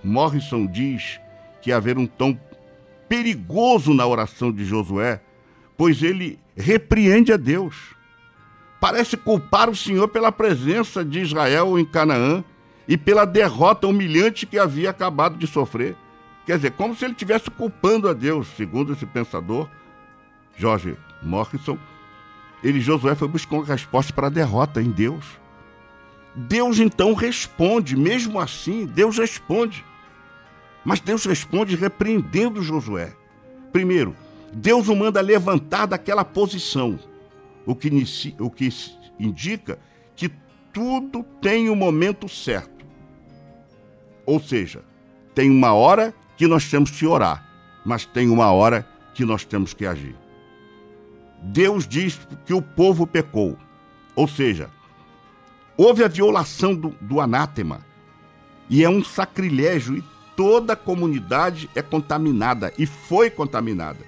Morrison 0.03 0.67
diz 0.67 1.21
que 1.61 1.73
haver 1.73 1.99
um 1.99 2.07
tom 2.07 2.39
perigoso 3.09 3.93
na 3.93 4.07
oração 4.07 4.51
de 4.51 4.65
Josué, 4.65 5.21
pois 5.77 6.03
ele 6.03 6.39
repreende 6.57 7.33
a 7.33 7.37
Deus. 7.37 7.95
Parece 8.81 9.17
culpar 9.17 9.69
o 9.69 9.77
Senhor 9.77 10.09
pela 10.09 10.33
presença 10.33 11.05
de 11.05 11.21
Israel 11.21 11.79
em 11.79 11.85
Canaã 11.85 12.43
e 12.89 12.97
pela 12.97 13.25
derrota 13.25 13.87
humilhante 13.87 14.47
que 14.47 14.59
havia 14.59 14.91
acabado 14.91 15.37
de 15.37 15.47
sofrer. 15.47 15.97
Quer 16.45 16.57
dizer, 16.57 16.73
como 16.73 16.95
se 16.95 17.05
ele 17.05 17.13
estivesse 17.13 17.51
culpando 17.51 18.09
a 18.09 18.13
Deus, 18.13 18.47
segundo 18.57 18.93
esse 18.93 19.05
pensador, 19.05 19.69
George 20.57 20.97
Morrison. 21.23 21.79
Ele, 22.63 22.81
Josué, 22.81 23.15
foi 23.15 23.29
buscar 23.29 23.57
uma 23.57 23.65
resposta 23.65 24.13
para 24.13 24.29
a 24.29 24.31
derrota 24.31 24.81
em 24.81 24.91
Deus. 24.91 25.25
Deus 26.35 26.79
então 26.79 27.15
responde, 27.15 27.97
mesmo 27.97 28.41
assim, 28.41 28.87
Deus 28.87 29.19
responde. 29.19 29.85
Mas 30.85 31.01
Deus 31.01 31.25
responde 31.25 31.77
repreendendo 31.77 32.63
Josué. 32.63 33.13
Primeiro, 33.73 34.15
Deus 34.53 34.89
o 34.89 34.97
manda 34.97 35.21
levantar 35.21 35.87
daquela 35.87 36.25
posição, 36.25 36.99
o 37.65 37.75
que, 37.75 37.89
inicia, 37.89 38.35
o 38.39 38.51
que 38.51 38.69
indica 39.19 39.79
que 40.15 40.31
tudo 40.73 41.23
tem 41.41 41.69
o 41.69 41.73
um 41.73 41.77
momento 41.77 42.29
certo. 42.29 42.76
Ou 44.27 44.41
seja, 44.41 44.83
tem 45.35 45.49
uma 45.49 45.73
hora 45.73 46.13
que 46.37 46.49
nós 46.49 46.69
temos 46.69 46.91
que 46.91 47.07
orar, 47.07 47.47
mas 47.85 48.05
tem 48.05 48.29
uma 48.29 48.51
hora 48.51 48.87
que 49.15 49.25
nós 49.25 49.45
temos 49.45 49.73
que 49.73 49.87
agir. 49.87 50.17
Deus 51.43 51.87
diz 51.87 52.19
que 52.45 52.53
o 52.53 52.61
povo 52.61 53.07
pecou, 53.07 53.57
ou 54.17 54.27
seja, 54.27 54.69
houve 55.77 56.03
a 56.03 56.09
violação 56.09 56.75
do, 56.75 56.89
do 57.01 57.21
anátema, 57.21 57.81
e 58.69 58.83
é 58.83 58.91
um 58.91 59.05
sacrilégio, 59.05 59.97
e 59.97 60.05
toda 60.35 60.73
a 60.73 60.77
comunidade 60.77 61.71
é 61.75 61.81
contaminada, 61.81 62.73
e 62.77 62.85
foi 62.85 63.31
contaminada. 63.31 64.01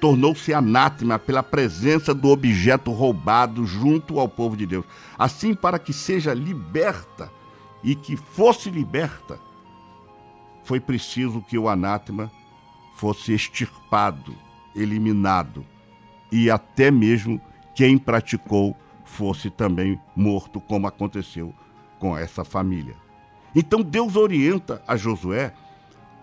Tornou-se 0.00 0.52
anátema 0.52 1.18
pela 1.18 1.42
presença 1.42 2.12
do 2.12 2.28
objeto 2.28 2.90
roubado 2.90 3.64
junto 3.66 4.18
ao 4.18 4.28
povo 4.28 4.56
de 4.56 4.66
Deus. 4.66 4.84
Assim, 5.16 5.54
para 5.54 5.78
que 5.78 5.92
seja 5.92 6.34
liberta 6.34 7.30
e 7.82 7.94
que 7.94 8.16
fosse 8.16 8.70
liberta, 8.70 9.38
foi 10.62 10.78
preciso 10.78 11.42
que 11.42 11.58
o 11.58 11.68
anátema 11.68 12.30
fosse 12.96 13.32
extirpado, 13.32 14.34
eliminado, 14.74 15.66
e 16.30 16.50
até 16.50 16.90
mesmo 16.90 17.40
quem 17.74 17.98
praticou 17.98 18.76
fosse 19.04 19.50
também 19.50 20.00
morto, 20.14 20.60
como 20.60 20.86
aconteceu 20.86 21.54
com 21.98 22.16
essa 22.16 22.44
família. 22.44 22.94
Então 23.54 23.82
Deus 23.82 24.16
orienta 24.16 24.82
a 24.86 24.96
Josué 24.96 25.52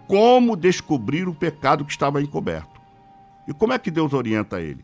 como 0.07 0.55
descobrir 0.55 1.27
o 1.27 1.35
pecado 1.35 1.85
que 1.85 1.91
estava 1.91 2.21
encoberto. 2.21 2.81
E 3.47 3.53
como 3.53 3.73
é 3.73 3.79
que 3.79 3.91
Deus 3.91 4.13
orienta 4.13 4.59
ele? 4.59 4.83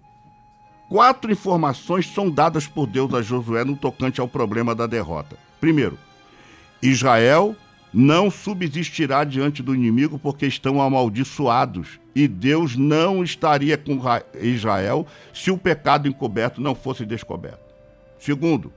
Quatro 0.88 1.32
informações 1.32 2.07
são 2.07 2.30
dadas 2.30 2.67
por 2.67 2.86
Deus 2.86 3.11
a 3.13 3.21
Josué 3.21 3.63
no 3.63 3.76
tocante 3.76 4.21
ao 4.21 4.28
problema 4.28 4.76
da 4.76 4.86
derrota. 4.86 5.36
Primeiro, 5.59 5.97
Israel 6.82 7.55
não 7.93 8.30
subsistirá 8.30 9.23
diante 9.23 9.63
do 9.63 9.73
inimigo 9.73 10.19
porque 10.19 10.45
estão 10.45 10.82
amaldiçoados. 10.82 11.99
E 12.13 12.28
Deus 12.28 12.76
não 12.76 13.23
estaria 13.23 13.78
com 13.78 13.99
Israel 14.41 15.07
se 15.34 15.49
o 15.49 15.57
pecado 15.57 16.07
encoberto 16.07 16.59
não 16.59 16.76
fosse 16.76 17.05
descoberto. 17.05 17.73
Segundo, 18.19 18.73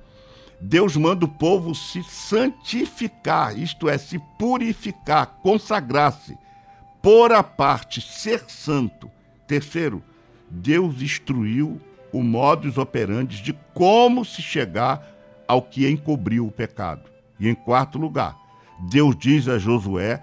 Deus 0.60 0.96
manda 0.96 1.24
o 1.24 1.28
povo 1.28 1.74
se 1.74 2.02
santificar, 2.04 3.58
isto 3.58 3.88
é, 3.88 3.96
se 3.96 4.20
purificar, 4.38 5.38
consagrar-se, 5.42 6.36
pôr 7.02 7.32
a 7.32 7.42
parte, 7.42 8.00
ser 8.00 8.44
santo. 8.48 9.10
Terceiro, 9.46 10.02
Deus 10.50 11.00
instruiu 11.02 11.80
o 12.12 12.22
modus 12.22 12.78
operandi 12.78 13.42
de 13.42 13.52
como 13.74 14.24
se 14.24 14.42
chegar 14.42 15.06
ao 15.46 15.62
que 15.62 15.88
encobriu 15.88 16.46
o 16.46 16.52
pecado. 16.52 17.17
E 17.38 17.48
em 17.48 17.54
quarto 17.54 17.98
lugar, 17.98 18.36
Deus 18.78 19.16
diz 19.16 19.48
a 19.48 19.58
Josué 19.58 20.22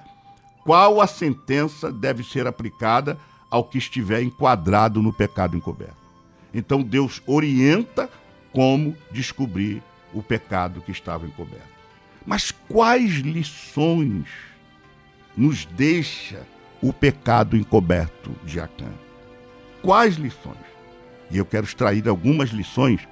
qual 0.63 0.99
a 0.99 1.07
sentença 1.07 1.91
deve 1.91 2.23
ser 2.23 2.47
aplicada 2.47 3.17
ao 3.49 3.63
que 3.63 3.77
estiver 3.77 4.21
enquadrado 4.21 5.01
no 5.01 5.13
pecado 5.13 5.55
encoberto. 5.55 5.95
Então 6.53 6.81
Deus 6.81 7.21
orienta 7.27 8.09
como 8.51 8.95
descobrir 9.11 9.83
o 10.13 10.23
pecado 10.23 10.81
que 10.81 10.91
estava 10.91 11.25
encoberto. 11.25 11.75
Mas 12.25 12.49
quais 12.51 13.15
lições 13.15 14.25
nos 15.37 15.65
deixa 15.65 16.41
o 16.81 16.91
pecado 16.91 17.55
encoberto 17.55 18.31
de 18.43 18.59
Acã? 18.59 18.91
Quais 19.81 20.15
lições? 20.15 20.57
E 21.29 21.37
eu 21.37 21.45
quero 21.45 21.65
extrair 21.65 22.07
algumas 22.07 22.49
lições 22.49 23.07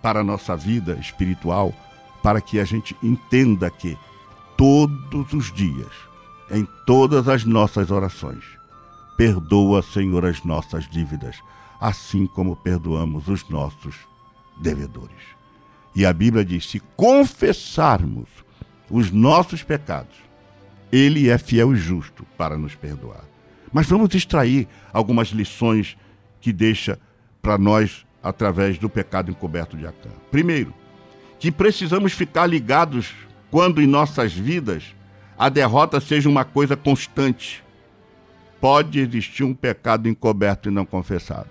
para 0.00 0.20
a 0.20 0.24
nossa 0.24 0.56
vida 0.56 0.94
espiritual, 1.00 1.74
para 2.22 2.40
que 2.40 2.60
a 2.60 2.64
gente 2.64 2.96
entenda 3.02 3.70
que 3.70 3.98
todos 4.56 5.32
os 5.32 5.52
dias, 5.52 5.92
em 6.50 6.66
todas 6.86 7.28
as 7.28 7.44
nossas 7.44 7.90
orações. 7.90 8.44
Perdoa, 9.16 9.82
Senhor, 9.82 10.24
as 10.24 10.44
nossas 10.44 10.88
dívidas, 10.88 11.36
assim 11.80 12.26
como 12.26 12.56
perdoamos 12.56 13.28
os 13.28 13.48
nossos 13.48 13.96
devedores. 14.60 15.32
E 15.94 16.06
a 16.06 16.12
Bíblia 16.12 16.44
diz: 16.44 16.68
se 16.68 16.80
confessarmos 16.96 18.28
os 18.90 19.10
nossos 19.10 19.62
pecados, 19.62 20.16
Ele 20.90 21.28
é 21.28 21.36
fiel 21.38 21.74
e 21.74 21.76
justo 21.76 22.24
para 22.36 22.56
nos 22.56 22.74
perdoar. 22.74 23.24
Mas 23.72 23.86
vamos 23.86 24.14
extrair 24.14 24.68
algumas 24.92 25.28
lições 25.28 25.96
que 26.40 26.52
deixa 26.52 26.98
para 27.40 27.56
nós 27.58 28.06
através 28.22 28.78
do 28.78 28.88
pecado 28.88 29.30
encoberto 29.30 29.76
de 29.76 29.86
Acã. 29.86 30.10
Primeiro, 30.30 30.74
que 31.42 31.50
precisamos 31.50 32.12
ficar 32.12 32.46
ligados 32.46 33.12
quando 33.50 33.82
em 33.82 33.86
nossas 33.88 34.32
vidas 34.32 34.94
a 35.36 35.48
derrota 35.48 35.98
seja 35.98 36.28
uma 36.28 36.44
coisa 36.44 36.76
constante. 36.76 37.64
Pode 38.60 39.00
existir 39.00 39.42
um 39.42 39.52
pecado 39.52 40.08
encoberto 40.08 40.68
e 40.68 40.72
não 40.72 40.86
confessado. 40.86 41.48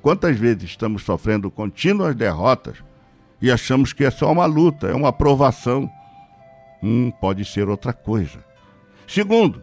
Quantas 0.00 0.38
vezes 0.38 0.70
estamos 0.70 1.02
sofrendo 1.02 1.50
contínuas 1.50 2.14
derrotas 2.14 2.78
e 3.42 3.50
achamos 3.50 3.92
que 3.92 4.04
é 4.04 4.10
só 4.10 4.32
uma 4.32 4.46
luta, 4.46 4.86
é 4.86 4.94
uma 4.94 5.10
aprovação? 5.10 5.90
Hum, 6.82 7.10
pode 7.10 7.44
ser 7.44 7.68
outra 7.68 7.92
coisa. 7.92 8.42
Segundo, 9.06 9.62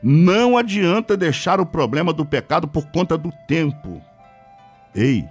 não 0.00 0.56
adianta 0.56 1.16
deixar 1.16 1.60
o 1.60 1.66
problema 1.66 2.12
do 2.12 2.24
pecado 2.24 2.68
por 2.68 2.86
conta 2.92 3.18
do 3.18 3.32
tempo. 3.48 4.00
Ei, 4.94 5.28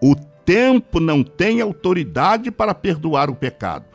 o 0.00 0.14
tempo 0.52 1.00
não 1.00 1.22
tem 1.22 1.60
autoridade 1.60 2.50
para 2.50 2.74
perdoar 2.74 3.30
o 3.30 3.34
pecado 3.34 3.90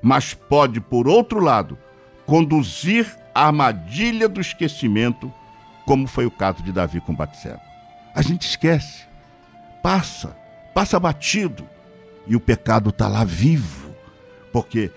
mas 0.00 0.34
pode, 0.34 0.80
por 0.80 1.08
outro 1.08 1.40
lado, 1.40 1.78
conduzir 2.26 3.06
à 3.34 3.46
armadilha 3.46 4.28
do 4.28 4.40
esquecimento, 4.40 5.32
como 5.84 6.06
foi 6.06 6.26
o 6.26 6.30
caso 6.30 6.62
de 6.62 6.72
Davi 6.72 7.00
com 7.00 7.14
Batseba. 7.14 7.60
A 8.14 8.22
gente 8.22 8.42
esquece, 8.42 9.04
passa, 9.82 10.36
passa 10.74 10.98
batido, 10.98 11.68
e 12.26 12.36
o 12.36 12.40
pecado 12.40 12.90
está 12.90 13.08
lá 13.08 13.24
vivo, 13.24 13.94
porque 14.52 14.90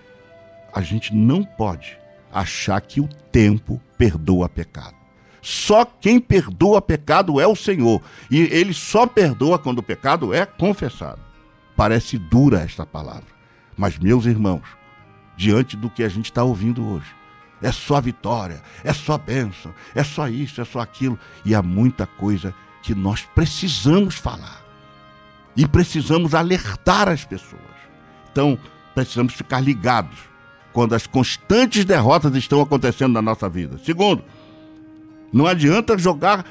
a 0.73 0.81
gente 0.81 1.15
não 1.15 1.43
pode 1.43 1.97
achar 2.31 2.79
que 2.81 2.99
o 2.99 3.07
tempo 3.31 3.81
perdoa 3.97 4.49
pecado. 4.49 5.00
Só 5.41 5.83
quem 5.83 6.19
perdoa 6.19 6.81
pecado 6.81 7.39
é 7.39 7.47
o 7.47 7.55
Senhor, 7.55 8.01
e 8.29 8.41
ele 8.41 8.73
só 8.73 9.07
perdoa 9.07 9.57
quando 9.57 9.79
o 9.79 9.83
pecado 9.83 10.33
é 10.33 10.45
confessado. 10.45 11.19
Parece 11.75 12.17
dura 12.17 12.61
esta 12.61 12.85
palavra, 12.85 13.25
mas 13.75 13.97
meus 13.97 14.25
irmãos, 14.25 14.63
diante 15.35 15.75
do 15.75 15.89
que 15.89 16.03
a 16.03 16.09
gente 16.09 16.25
está 16.25 16.43
ouvindo 16.43 16.87
hoje. 16.87 17.07
É 17.61 17.71
só 17.71 18.01
vitória, 18.01 18.61
é 18.83 18.91
só 18.91 19.17
bênção, 19.17 19.73
é 19.93 20.03
só 20.03 20.27
isso, 20.27 20.61
é 20.61 20.65
só 20.65 20.79
aquilo. 20.79 21.17
E 21.45 21.53
há 21.53 21.61
muita 21.61 22.07
coisa 22.07 22.53
que 22.81 22.95
nós 22.95 23.21
precisamos 23.35 24.15
falar. 24.15 24.61
E 25.55 25.67
precisamos 25.67 26.33
alertar 26.33 27.07
as 27.07 27.23
pessoas. 27.23 27.61
Então, 28.31 28.57
precisamos 28.95 29.33
ficar 29.33 29.59
ligados 29.59 30.17
quando 30.73 30.93
as 30.93 31.05
constantes 31.05 31.85
derrotas 31.85 32.33
estão 32.35 32.61
acontecendo 32.61 33.13
na 33.13 33.21
nossa 33.21 33.47
vida. 33.47 33.77
Segundo, 33.83 34.23
não 35.31 35.47
adianta 35.47 35.97
jogar 35.97 36.45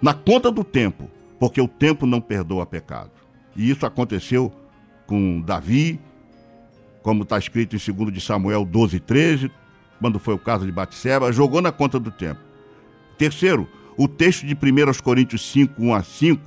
na 0.00 0.14
conta 0.14 0.50
do 0.50 0.64
tempo, 0.64 1.10
porque 1.38 1.60
o 1.60 1.68
tempo 1.68 2.06
não 2.06 2.20
perdoa 2.20 2.66
pecado. 2.66 3.10
E 3.56 3.70
isso 3.70 3.84
aconteceu 3.86 4.52
com 5.06 5.40
Davi, 5.40 6.00
como 7.02 7.22
está 7.22 7.38
escrito 7.38 7.76
em 7.76 7.92
2 7.92 8.12
de 8.12 8.20
Samuel 8.20 8.64
12, 8.64 9.00
13, 9.00 9.50
quando 10.00 10.18
foi 10.18 10.34
o 10.34 10.38
caso 10.38 10.64
de 10.64 10.72
Batseba, 10.72 11.32
jogou 11.32 11.60
na 11.60 11.72
conta 11.72 11.98
do 11.98 12.10
tempo. 12.10 12.40
Terceiro, 13.18 13.68
o 13.96 14.08
texto 14.08 14.46
de 14.46 14.54
1 14.54 15.02
Coríntios 15.02 15.50
5, 15.50 15.74
1 15.82 15.94
a 15.94 16.02
5, 16.02 16.42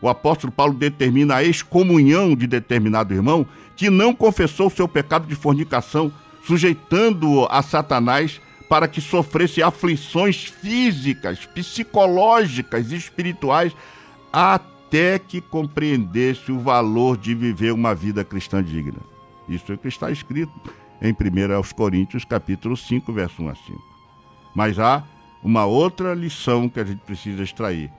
o 0.00 0.08
apóstolo 0.08 0.52
Paulo 0.52 0.74
determina 0.74 1.36
a 1.36 1.42
excomunhão 1.42 2.36
de 2.36 2.46
determinado 2.46 3.14
irmão 3.14 3.46
que 3.74 3.90
não 3.90 4.14
confessou 4.14 4.70
seu 4.70 4.86
pecado 4.86 5.26
de 5.26 5.34
fornicação, 5.34 6.12
sujeitando-o 6.46 7.46
a 7.50 7.62
Satanás 7.62 8.40
para 8.68 8.88
que 8.88 9.00
sofresse 9.00 9.62
aflições 9.62 10.44
físicas, 10.44 11.46
psicológicas 11.46 12.90
e 12.92 12.96
espirituais, 12.96 13.74
até 14.32 15.18
que 15.18 15.40
compreendesse 15.40 16.50
o 16.50 16.58
valor 16.58 17.16
de 17.16 17.34
viver 17.34 17.72
uma 17.72 17.94
vida 17.94 18.24
cristã 18.24 18.62
digna. 18.62 19.00
Isso 19.48 19.70
é 19.70 19.74
o 19.74 19.78
que 19.78 19.88
está 19.88 20.10
escrito 20.10 20.52
em 21.00 21.12
1 21.12 21.74
Coríntios, 21.74 22.24
capítulo 22.24 22.76
5, 22.76 23.12
verso 23.12 23.42
1 23.42 23.48
a 23.48 23.54
5. 23.54 23.82
Mas 24.54 24.78
há 24.78 25.04
uma 25.42 25.66
outra 25.66 26.14
lição 26.14 26.68
que 26.68 26.80
a 26.80 26.84
gente 26.84 27.00
precisa 27.00 27.42
extrair. 27.42 27.90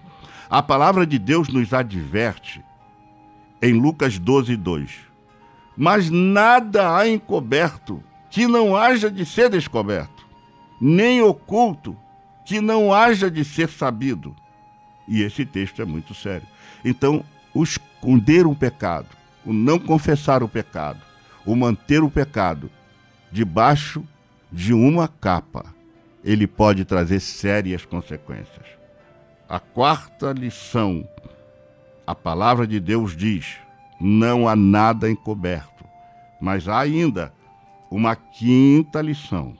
A 0.50 0.64
palavra 0.64 1.06
de 1.06 1.20
Deus 1.20 1.48
nos 1.50 1.74
adverte 1.74 2.64
em 3.62 3.74
Lucas 3.74 4.18
12, 4.18 4.56
2. 4.56 4.92
Mas 5.78 6.10
nada 6.10 6.96
há 6.96 7.08
encoberto 7.08 8.02
que 8.30 8.48
não 8.48 8.76
haja 8.76 9.10
de 9.10 9.26
ser 9.26 9.50
descoberto, 9.50 10.15
nem 10.80 11.22
oculto 11.22 11.96
que 12.46 12.62
não 12.62 12.94
haja 12.94 13.30
de 13.30 13.44
ser 13.44 13.70
sabido. 13.70 14.36
E 15.08 15.22
esse 15.22 15.46
texto 15.46 15.82
é 15.82 15.86
muito 15.86 16.14
sério. 16.14 16.48
Então, 16.84 17.24
o 17.54 17.64
esconder 17.64 18.46
um 18.46 18.56
pecado, 18.56 19.08
o 19.46 19.54
não 19.54 19.80
confessar 19.80 20.44
o 20.44 20.50
pecado, 20.50 21.02
o 21.46 21.56
manter 21.56 22.04
o 22.04 22.10
pecado 22.10 22.70
debaixo 23.32 24.04
de 24.52 24.74
uma 24.74 25.08
capa, 25.08 25.66
ele 26.24 26.48
pode 26.48 26.86
trazer 26.86 27.20
sérias 27.20 27.86
consequências. 27.86 28.66
A 29.48 29.60
quarta 29.60 30.32
lição, 30.32 31.08
a 32.06 32.16
palavra 32.16 32.66
de 32.66 32.80
Deus 32.80 33.16
diz: 33.16 33.58
não 34.00 34.48
há 34.48 34.56
nada 34.56 35.10
encoberto. 35.10 35.86
Mas 36.40 36.68
há 36.68 36.80
ainda 36.80 37.34
uma 37.90 38.16
quinta 38.16 39.02
lição. 39.02 39.56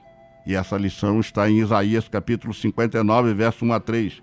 E 0.46 0.56
essa 0.56 0.78
lição 0.78 1.20
está 1.20 1.50
em 1.50 1.60
Isaías 1.60 2.08
capítulo 2.08 2.54
59, 2.54 3.34
verso 3.34 3.66
1 3.66 3.74
a 3.74 3.80
3. 3.80 4.22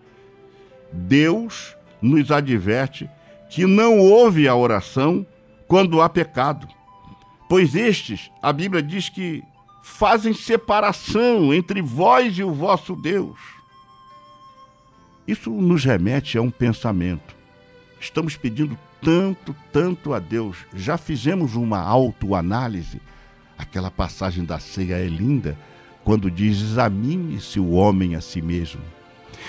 Deus 0.93 1.77
nos 2.01 2.31
adverte 2.31 3.11
que 3.51 3.67
não 3.67 3.99
houve 3.99 4.47
a 4.47 4.55
oração 4.55 5.27
quando 5.67 6.01
há 6.01 6.09
pecado. 6.09 6.69
Pois 7.49 7.75
estes, 7.75 8.31
a 8.41 8.53
Bíblia 8.53 8.83
diz 8.83 9.09
que 9.09 9.43
fazem 9.83 10.33
separação 10.33 11.53
entre 11.53 11.83
vós 11.83 12.39
e 12.39 12.45
o 12.45 12.53
vosso 12.53 12.95
Deus. 12.95 13.39
Isso 15.27 15.51
nos 15.51 15.85
remete 15.85 16.39
a 16.39 16.43
um 16.43 16.51
pensamento. 16.51 17.35
Estamos 18.01 18.37
pedindo 18.37 18.79
tanto, 19.01 19.55
tanto 19.73 20.15
a 20.15 20.19
Deus. 20.19 20.59
Já 20.75 20.97
fizemos 20.97 21.55
uma 21.55 21.81
autoanálise. 21.81 23.01
Aquela 23.59 23.91
passagem 23.91 24.45
da 24.45 24.59
ceia 24.59 24.95
é 24.95 25.07
linda, 25.07 25.59
quando 26.05 26.31
diz: 26.31 26.61
examine-se 26.61 27.59
o 27.61 27.71
homem 27.71 28.15
a 28.15 28.21
si 28.21 28.41
mesmo. 28.41 28.81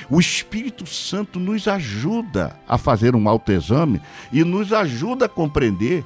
O 0.10 0.20
Espírito 0.20 0.86
Santo 0.86 1.40
nos 1.40 1.68
ajuda 1.68 2.60
a 2.68 2.78
fazer 2.78 3.16
um 3.16 3.30
autoexame 3.30 4.02
e 4.32 4.44
nos 4.44 4.74
ajuda 4.74 5.26
a 5.26 5.30
compreender 5.30 6.04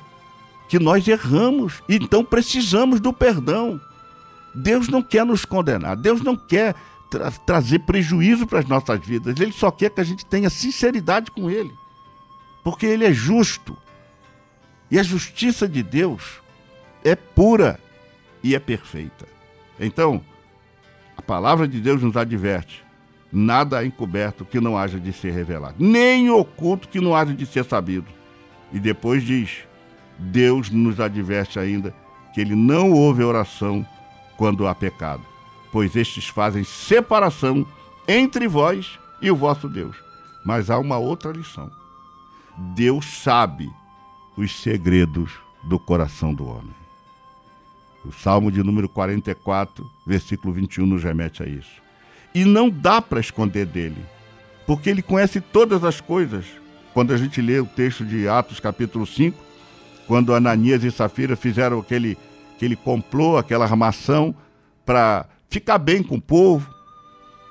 que 0.68 0.78
nós 0.78 1.08
erramos, 1.08 1.82
então 1.88 2.24
precisamos 2.24 3.00
do 3.00 3.14
perdão. 3.14 3.80
Deus 4.54 4.90
não 4.90 5.02
quer 5.02 5.26
nos 5.26 5.46
condenar, 5.46 5.96
Deus 5.96 6.22
não 6.22 6.36
quer 6.36 6.76
tra 7.10 7.32
trazer 7.32 7.80
prejuízo 7.80 8.46
para 8.46 8.60
as 8.60 8.68
nossas 8.68 9.00
vidas, 9.00 9.40
Ele 9.40 9.54
só 9.54 9.72
quer 9.72 9.90
que 9.90 10.02
a 10.02 10.04
gente 10.04 10.26
tenha 10.26 10.50
sinceridade 10.50 11.32
com 11.32 11.50
Ele, 11.50 11.74
porque 12.64 12.86
Ele 12.86 13.06
é 13.06 13.14
justo. 13.14 13.78
E 14.90 15.00
a 15.00 15.04
justiça 15.04 15.68
de 15.68 15.84
Deus 15.84 16.42
é 17.04 17.16
pura 17.16 17.80
e 18.44 18.56
é 18.56 18.60
perfeita. 18.60 19.28
Então, 19.80 20.24
palavra 21.28 21.68
de 21.68 21.80
Deus 21.82 22.02
nos 22.02 22.16
adverte: 22.16 22.84
nada 23.32 23.80
há 23.80 23.86
encoberto 23.86 24.46
que 24.46 24.60
não 24.60 24.78
haja 24.78 25.00
de 25.00 25.12
ser 25.12 25.32
revelado, 25.32 25.76
nem 25.78 26.32
oculto 26.32 26.88
que 26.88 27.02
não 27.02 27.14
haja 27.14 27.34
de 27.34 27.46
ser 27.46 27.66
sabido. 27.66 28.08
E 28.72 28.80
depois 28.80 29.22
diz: 29.22 29.60
Deus 30.18 30.70
nos 30.70 31.00
adverte 31.00 31.60
ainda 31.60 31.94
que 32.34 32.42
ele 32.42 32.56
não 32.56 32.92
ouve 32.92 33.24
oração 33.24 33.86
quando 34.38 34.68
há 34.68 34.74
pecado, 34.74 35.24
pois 35.72 35.96
estes 35.96 36.28
fazem 36.28 36.64
separação 36.64 37.68
entre 38.08 38.48
vós 38.48 38.98
e 39.22 39.30
o 39.30 39.36
vosso 39.36 39.68
Deus. 39.68 39.98
Mas 40.46 40.70
há 40.70 40.80
uma 40.80 40.98
outra 40.98 41.32
lição. 41.32 41.70
Deus 42.76 43.06
sabe 43.06 43.70
os 44.38 44.56
segredos 44.62 45.32
do 45.64 45.78
coração 45.78 46.34
do 46.34 46.48
homem. 46.48 46.87
O 48.08 48.14
Salmo 48.14 48.50
de 48.50 48.64
número 48.64 48.88
44, 48.88 49.86
versículo 50.06 50.54
21, 50.54 50.86
nos 50.86 51.04
remete 51.04 51.44
a 51.44 51.46
isso. 51.46 51.82
E 52.34 52.46
não 52.46 52.70
dá 52.70 53.02
para 53.02 53.20
esconder 53.20 53.66
dele, 53.66 53.98
porque 54.66 54.90
ele 54.90 55.02
conhece 55.02 55.42
todas 55.42 55.84
as 55.84 56.00
coisas. 56.00 56.46
Quando 56.94 57.14
a 57.14 57.18
gente 57.18 57.42
lê 57.42 57.60
o 57.60 57.66
texto 57.66 58.06
de 58.06 58.28
Atos, 58.28 58.62
capítulo 58.62 59.06
5, 59.06 59.38
quando 60.08 60.34
Ananias 60.34 60.86
e 60.86 60.92
Safira 60.92 61.36
fizeram 61.36 61.80
aquele, 61.80 62.18
aquele 62.56 62.78
complô, 62.78 63.38
aquela 63.38 63.66
armação 63.66 64.34
para 64.86 65.26
ficar 65.50 65.78
bem 65.78 66.02
com 66.02 66.16
o 66.16 66.22
povo, 66.22 66.74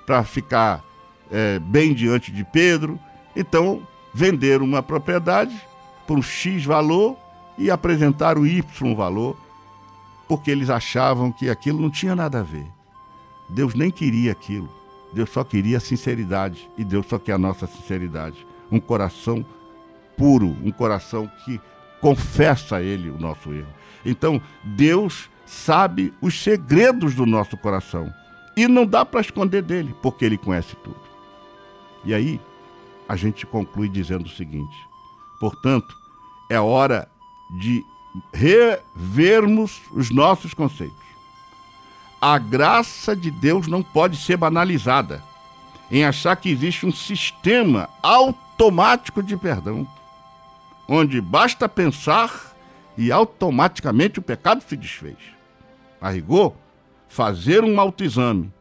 para 0.07 0.25
ficar 0.25 0.83
é, 1.31 1.59
bem 1.59 1.93
diante 1.93 2.33
de 2.33 2.45
Pedro. 2.45 2.99
Então, 3.37 3.87
venderam 4.15 4.65
uma 4.65 4.83
propriedade 4.83 5.55
por 6.07 6.19
um 6.19 6.23
X 6.23 6.65
valor 6.65 7.19
e 7.59 7.71
apresentaram 7.71 8.41
o 8.41 8.47
Y 8.47 8.95
valor, 8.95 9.37
porque 10.29 10.51
eles 10.51 10.71
achavam 10.71 11.31
que 11.31 11.49
aquilo 11.49 11.81
não 11.81 11.91
tinha 11.91 12.15
nada 12.15 12.41
a 12.41 12.43
ver. 12.43 12.67
Deus 13.49 13.75
nem 13.75 13.91
queria 13.91 14.33
aquilo. 14.33 14.69
Deus 15.13 15.31
só 15.31 15.45
queria 15.45 15.77
a 15.77 15.81
sinceridade. 15.81 16.69
E 16.77 16.85
Deus 16.85 17.07
só 17.07 17.19
quer 17.19 17.33
a 17.33 17.39
nossa 17.39 17.67
sinceridade. 17.67 18.47
Um 18.71 18.81
coração 18.81 19.45
puro, 20.17 20.57
um 20.65 20.71
coração 20.71 21.31
que 21.45 21.61
confessa 22.01 22.77
a 22.77 22.83
Ele 22.83 23.11
o 23.11 23.19
nosso 23.19 23.53
erro. 23.53 23.73
Então, 24.05 24.41
Deus 24.63 25.31
sabe 25.45 26.13
os 26.21 26.43
segredos 26.43 27.15
do 27.15 27.25
nosso 27.25 27.57
coração. 27.57 28.13
E 28.57 28.67
não 28.67 28.87
dá 28.87 29.05
para 29.05 29.21
esconder 29.21 29.63
dele, 29.63 29.95
porque 30.03 30.25
ele 30.25 30.39
conhece 30.39 30.75
tudo. 30.77 31.01
E 32.05 32.15
aí, 32.15 32.41
a 33.09 33.15
gente 33.15 33.47
conclui 33.47 33.89
dizendo 33.89 34.27
o 34.27 34.31
seguinte: 34.31 34.77
portanto, 35.39 35.95
é 36.51 36.59
hora 36.59 37.09
de 37.61 37.85
revermos 38.33 39.81
os 39.93 40.11
nossos 40.11 40.55
conceitos. 40.55 41.07
A 42.21 42.39
graça 42.39 43.15
de 43.15 43.31
Deus 43.31 43.67
não 43.67 43.83
pode 43.83 44.17
ser 44.17 44.37
banalizada 44.37 45.23
em 45.91 46.05
achar 46.05 46.37
que 46.37 46.51
existe 46.51 46.87
um 46.87 46.93
sistema 46.93 47.89
automático 48.03 49.23
de 49.23 49.37
perdão 49.37 49.87
onde 50.89 51.21
basta 51.21 51.69
pensar 51.69 52.55
e 52.97 53.11
automaticamente 53.11 54.19
o 54.19 54.23
pecado 54.23 54.63
se 54.63 54.77
desfez. 54.77 55.17
A 56.01 56.11
rigor, 56.11 56.55
fazer 57.09 57.65
um 57.65 57.81
autoexame, 57.81 58.53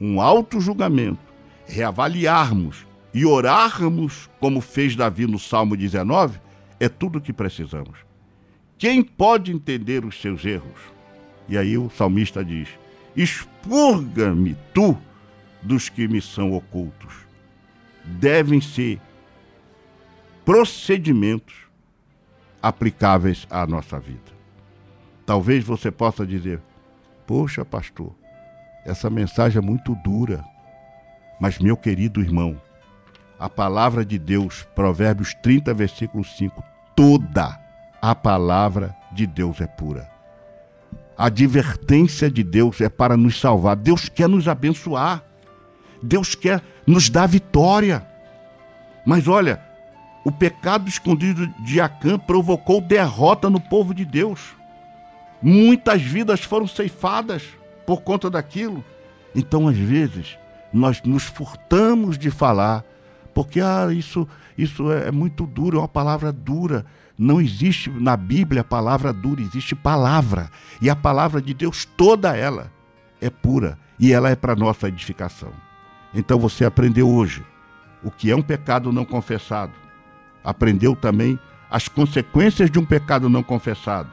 um 0.00 0.20
auto-julgamento, 0.20 1.20
reavaliarmos 1.66 2.86
e 3.12 3.26
orarmos, 3.26 4.30
como 4.40 4.60
fez 4.60 4.96
Davi 4.96 5.26
no 5.26 5.38
Salmo 5.38 5.76
19, 5.76 6.40
é 6.80 6.88
tudo 6.88 7.18
o 7.18 7.20
que 7.20 7.32
precisamos. 7.32 7.98
Quem 8.82 9.00
pode 9.00 9.52
entender 9.52 10.04
os 10.04 10.20
seus 10.20 10.44
erros? 10.44 10.92
E 11.48 11.56
aí 11.56 11.78
o 11.78 11.88
salmista 11.88 12.44
diz: 12.44 12.68
Expurga-me 13.14 14.56
tu 14.74 14.98
dos 15.62 15.88
que 15.88 16.08
me 16.08 16.20
são 16.20 16.52
ocultos. 16.52 17.14
Devem 18.04 18.60
ser 18.60 19.00
procedimentos 20.44 21.54
aplicáveis 22.60 23.46
à 23.48 23.64
nossa 23.68 24.00
vida. 24.00 24.32
Talvez 25.24 25.62
você 25.62 25.88
possa 25.92 26.26
dizer: 26.26 26.60
Poxa, 27.24 27.64
pastor, 27.64 28.12
essa 28.84 29.08
mensagem 29.08 29.58
é 29.58 29.64
muito 29.64 29.94
dura. 30.02 30.44
Mas, 31.40 31.60
meu 31.60 31.76
querido 31.76 32.20
irmão, 32.20 32.60
a 33.38 33.48
palavra 33.48 34.04
de 34.04 34.18
Deus, 34.18 34.66
Provérbios 34.74 35.34
30, 35.34 35.72
versículo 35.72 36.24
5, 36.24 36.64
toda 36.96 37.61
a 38.02 38.16
palavra 38.16 38.96
de 39.12 39.28
Deus 39.28 39.60
é 39.60 39.66
pura. 39.66 40.10
A 41.16 41.26
advertência 41.26 42.28
de 42.28 42.42
Deus 42.42 42.80
é 42.80 42.88
para 42.88 43.16
nos 43.16 43.38
salvar. 43.38 43.76
Deus 43.76 44.08
quer 44.08 44.28
nos 44.28 44.48
abençoar. 44.48 45.22
Deus 46.02 46.34
quer 46.34 46.60
nos 46.84 47.08
dar 47.08 47.26
vitória. 47.26 48.04
Mas 49.06 49.28
olha, 49.28 49.62
o 50.24 50.32
pecado 50.32 50.88
escondido 50.88 51.46
de 51.64 51.80
Acã 51.80 52.18
provocou 52.18 52.80
derrota 52.80 53.48
no 53.48 53.60
povo 53.60 53.94
de 53.94 54.04
Deus. 54.04 54.40
Muitas 55.40 56.02
vidas 56.02 56.40
foram 56.40 56.66
ceifadas 56.66 57.44
por 57.86 58.02
conta 58.02 58.28
daquilo. 58.28 58.84
Então, 59.32 59.68
às 59.68 59.76
vezes, 59.76 60.36
nós 60.72 61.00
nos 61.02 61.24
furtamos 61.24 62.18
de 62.18 62.30
falar 62.30 62.84
Porque 63.34 63.60
ah, 63.60 63.88
isso, 63.92 64.28
isso 64.58 64.90
é, 64.92 65.08
é 65.08 65.10
muito 65.10 65.46
duro, 65.46 65.78
é 65.78 65.80
uma 65.80 65.88
palavra 65.88 66.32
dura. 66.32 66.84
Não 67.22 67.40
existe 67.40 67.88
na 67.88 68.16
Bíblia 68.16 68.64
palavra 68.64 69.12
dura, 69.12 69.40
existe 69.40 69.76
palavra. 69.76 70.50
E 70.80 70.90
a 70.90 70.96
palavra 70.96 71.40
de 71.40 71.54
Deus, 71.54 71.84
toda 71.84 72.36
ela, 72.36 72.72
é 73.20 73.30
pura. 73.30 73.78
E 73.96 74.12
ela 74.12 74.28
é 74.28 74.34
para 74.34 74.56
nossa 74.56 74.88
edificação. 74.88 75.52
Então 76.12 76.36
você 76.36 76.64
aprendeu 76.64 77.08
hoje 77.08 77.46
o 78.02 78.10
que 78.10 78.28
é 78.28 78.34
um 78.34 78.42
pecado 78.42 78.90
não 78.90 79.04
confessado. 79.04 79.72
Aprendeu 80.42 80.96
também 80.96 81.38
as 81.70 81.86
consequências 81.86 82.68
de 82.68 82.80
um 82.80 82.84
pecado 82.84 83.28
não 83.28 83.44
confessado. 83.44 84.10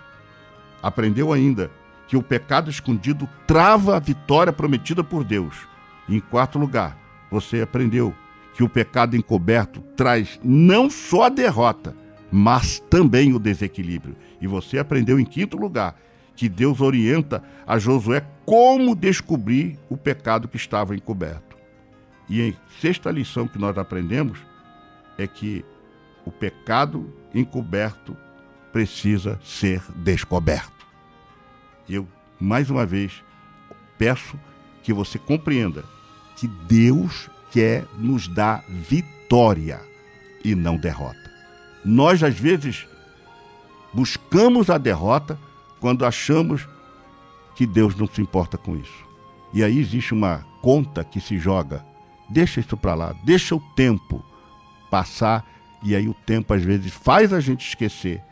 Aprendeu 0.80 1.34
ainda 1.34 1.72
que 2.08 2.16
o 2.16 2.22
pecado 2.22 2.70
escondido 2.70 3.28
trava 3.48 3.98
a 3.98 4.00
vitória 4.00 4.54
prometida 4.54 5.04
por 5.04 5.24
Deus. 5.24 5.68
E, 6.08 6.18
em 6.18 6.20
quarto 6.20 6.60
lugar, 6.60 6.96
você 7.32 7.62
aprendeu 7.62 8.14
que 8.54 8.64
o 8.64 8.70
pecado 8.70 9.16
encoberto 9.16 9.82
traz 9.98 10.40
não 10.44 10.92
só 10.92 11.24
a 11.24 11.30
derrota, 11.30 11.96
mas 12.32 12.80
também 12.90 13.34
o 13.34 13.40
desequilíbrio. 13.40 14.16
E 14.40 14.48
você 14.48 14.78
aprendeu, 14.78 15.20
em 15.20 15.26
quinto 15.26 15.58
lugar, 15.58 16.00
que 16.36 16.48
Deus 16.48 16.80
orienta 16.80 17.44
a 17.68 17.78
Josué 17.78 18.26
como 18.46 18.96
descobrir 18.96 19.78
o 19.90 19.98
pecado 19.98 20.48
que 20.48 20.58
estava 20.58 20.96
encoberto. 20.96 21.58
E 22.30 22.42
em 22.42 22.56
sexta 22.80 23.12
lição 23.12 23.48
que 23.48 23.58
nós 23.58 23.78
aprendemos 23.78 24.40
é 25.18 25.28
que 25.28 25.66
o 26.26 26.32
pecado 26.32 27.14
encoberto 27.34 28.16
precisa 28.72 29.40
ser 29.44 29.82
descoberto. 29.96 30.88
Eu, 31.90 32.08
mais 32.40 32.70
uma 32.70 32.86
vez, 32.86 33.24
peço 33.98 34.40
que 34.84 34.94
você 34.94 35.18
compreenda 35.18 35.84
que 36.36 36.48
Deus 36.48 37.30
quer 37.52 37.86
nos 37.98 38.28
dar 38.28 38.64
vitória 38.70 39.82
e 40.44 40.56
não 40.56 40.78
derrota. 40.78 41.29
Nós, 41.84 42.24
às 42.24 42.38
vezes, 42.38 42.88
buscamos 43.94 44.70
a 44.70 44.78
derrota 44.78 45.40
quando 45.80 46.06
achamos 46.06 46.68
que 47.56 47.66
Deus 47.66 47.96
não 47.96 48.08
se 48.08 48.22
importa 48.22 48.58
com 48.58 48.76
isso. 48.76 49.06
E 49.54 49.64
aí 49.64 49.80
existe 49.80 50.14
uma 50.14 50.46
conta 50.62 51.04
que 51.04 51.20
se 51.20 51.38
joga. 51.38 51.86
Deixa 52.30 52.60
isso 52.60 52.78
para 52.78 52.94
lá, 52.94 53.16
deixa 53.24 53.56
o 53.56 53.60
tempo 53.76 54.24
passar 54.90 55.46
e 55.82 55.96
aí 55.96 56.08
o 56.08 56.14
tempo 56.14 56.54
às 56.54 56.64
vezes 56.64 56.94
faz 56.94 57.34
a 57.34 57.40
gente 57.40 57.68
esquecer, 57.68 58.24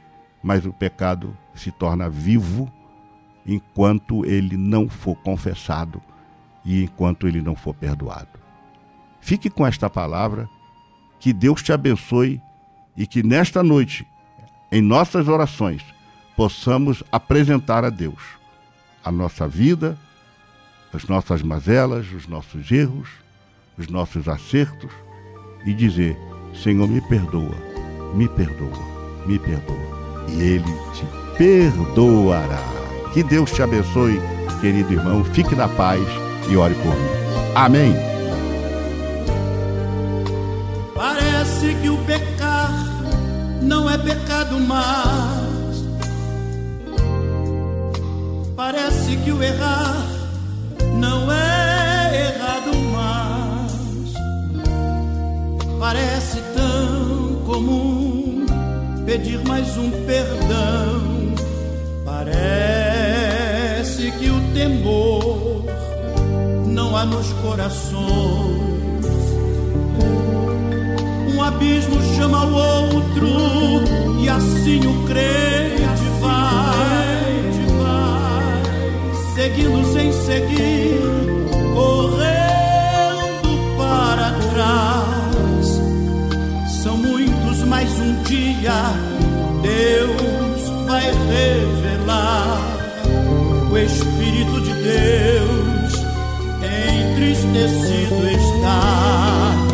mas 0.44 0.66
o 0.66 0.74
pecado 0.74 1.36
se 1.56 1.72
torna 1.72 2.10
vivo 2.10 2.72
enquanto 3.46 4.26
ele 4.26 4.58
não 4.58 4.90
for 4.90 5.16
confessado 5.16 6.02
e 6.64 6.84
enquanto 6.84 7.28
ele 7.28 7.42
não 7.42 7.56
for 7.56 7.74
perdoado. 7.74 8.40
Fique 9.22 9.50
com 9.50 9.66
esta 9.66 9.90
palavra, 9.90 10.50
que 11.20 11.34
Deus 11.34 11.64
te 11.64 11.72
abençoe 11.72 12.42
e 12.98 13.06
que 13.06 13.22
nesta 13.22 13.62
noite, 13.62 14.08
em 14.72 14.82
nossas 14.82 15.28
orações, 15.28 15.84
possamos 16.36 17.04
apresentar 17.12 17.86
a 17.86 17.90
Deus 17.90 18.22
a 19.04 19.12
nossa 19.12 19.48
vida, 19.48 19.98
as 20.94 21.06
nossas 21.06 21.42
mazelas, 21.42 22.12
os 22.12 22.28
nossos 22.28 22.70
erros, 22.72 23.10
os 23.78 23.88
nossos 23.88 24.28
acertos 24.28 24.92
e 25.66 25.74
dizer: 25.74 26.18
Senhor, 26.54 26.88
me 26.88 27.00
perdoa, 27.02 27.56
me 28.14 28.28
perdoa, 28.28 29.26
me 29.26 29.38
perdoa. 29.38 30.26
E 30.28 30.42
Ele 30.42 30.74
te 30.94 31.06
perdoará. 31.38 32.60
Que 33.14 33.24
Deus 33.24 33.52
te 33.52 33.62
abençoe, 33.62 34.20
querido 34.60 34.94
irmão. 34.94 35.24
Fique 35.24 35.56
na 35.56 35.68
paz 35.68 36.02
e 36.50 36.58
ore 36.58 36.76
por 36.76 36.94
mim. 36.94 37.54
Amém. 37.56 38.17
Não 43.68 43.90
é 43.90 43.98
pecado 43.98 44.58
mais. 44.62 45.84
Parece 48.56 49.18
que 49.18 49.32
o 49.32 49.44
errar 49.44 50.08
não 50.94 51.30
é 51.32 52.30
errado 52.30 52.74
mais. 52.96 54.14
Parece 55.78 56.42
tão 56.56 57.44
comum 57.46 58.46
pedir 59.06 59.46
mais 59.46 59.78
um 59.78 59.92
perdão. 60.06 61.36
Parece 62.06 63.02
que 64.12 64.30
o 64.30 64.40
temor 64.54 65.66
não 66.66 66.96
há 66.96 67.06
nos 67.06 67.34
corações. 67.34 68.67
Abismo 71.48 71.96
chama 72.18 72.44
o 72.44 72.54
outro 72.54 73.28
e 74.20 74.28
assim 74.28 74.80
o 74.86 75.08
crente 75.08 76.10
vai, 76.20 77.54
seguindo 79.34 79.94
sem 79.94 80.12
seguir, 80.12 81.00
correndo 81.74 83.50
para 83.78 84.32
trás. 84.52 85.82
São 86.84 86.98
muitos, 86.98 87.64
mas 87.64 87.98
um 87.98 88.24
dia 88.24 88.94
Deus 89.62 90.70
vai 90.86 91.06
revelar 91.30 92.60
o 93.72 93.78
Espírito 93.78 94.62
de 94.64 94.74
Deus 94.74 95.94
entristecido 96.62 98.28
está. 98.32 99.67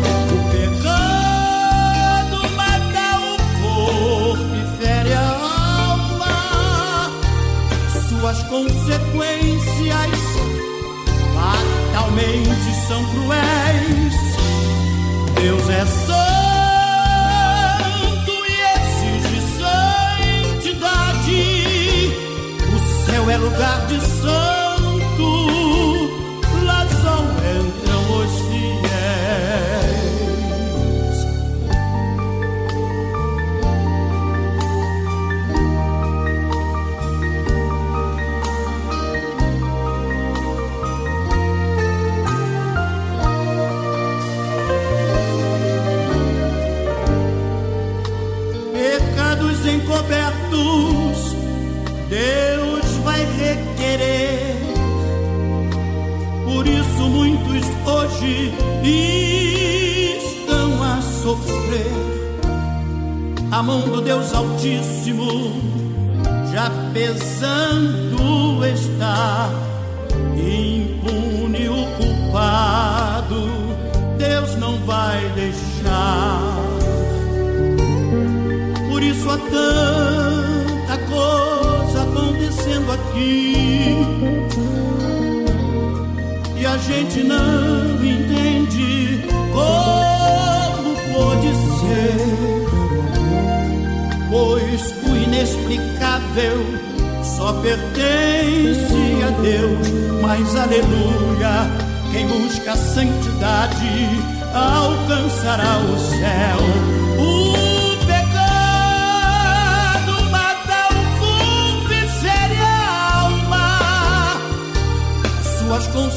Suas 8.34 8.42
consequências 8.48 10.18
fatalmente 11.34 12.74
são 12.88 13.04
cruéis. 13.10 14.14
Deus 15.40 15.70
é 15.70 15.86
santo 15.86 16.14
e 18.48 18.54
exige 18.74 19.40
santidade. 20.58 21.42
O 22.74 22.78
céu 23.06 23.30
é 23.30 23.36
lugar 23.36 23.86
de 23.86 24.00
Encobertos, 49.64 51.34
Deus 52.08 52.84
vai 53.02 53.24
requerer. 53.24 54.56
Por 56.44 56.66
isso 56.66 57.02
muitos 57.08 57.66
hoje 57.86 58.52
estão 60.20 60.82
a 60.82 61.00
sofrer. 61.00 61.90
A 63.50 63.62
mão 63.62 63.80
do 63.80 64.00
Deus 64.00 64.34
Altíssimo 64.34 65.74
já 66.52 66.70
pesando 66.92 68.64
está. 68.64 69.50
Impune 70.36 71.68
o 71.68 71.86
culpado, 71.96 73.48
Deus 74.16 74.56
não 74.56 74.78
vai 74.86 75.20
deixar. 75.30 76.53
Isso 79.10 79.28
há 79.28 79.36
tanta 79.36 80.98
coisa 81.10 82.02
acontecendo 82.02 82.92
aqui. 82.92 83.96
E 86.56 86.66
a 86.66 86.76
gente 86.78 87.22
não 87.22 88.02
entende 88.02 89.24
como 89.52 90.96
pode 91.12 91.48
ser. 91.80 92.16
Pois 94.30 94.94
o 95.06 95.16
inexplicável 95.16 96.64
só 97.22 97.52
pertence 97.60 99.22
a 99.22 99.30
Deus. 99.42 99.88
Mas 100.22 100.56
aleluia, 100.56 101.68
quem 102.10 102.26
busca 102.26 102.72
a 102.72 102.76
santidade 102.76 104.08
alcançará 104.54 105.78
o 105.78 105.98
céu. 105.98 107.03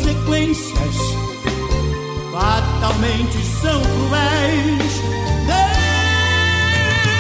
consequências 0.08 0.96
fatalmente 2.32 3.38
são 3.62 3.82
cruéis. 3.82 5.02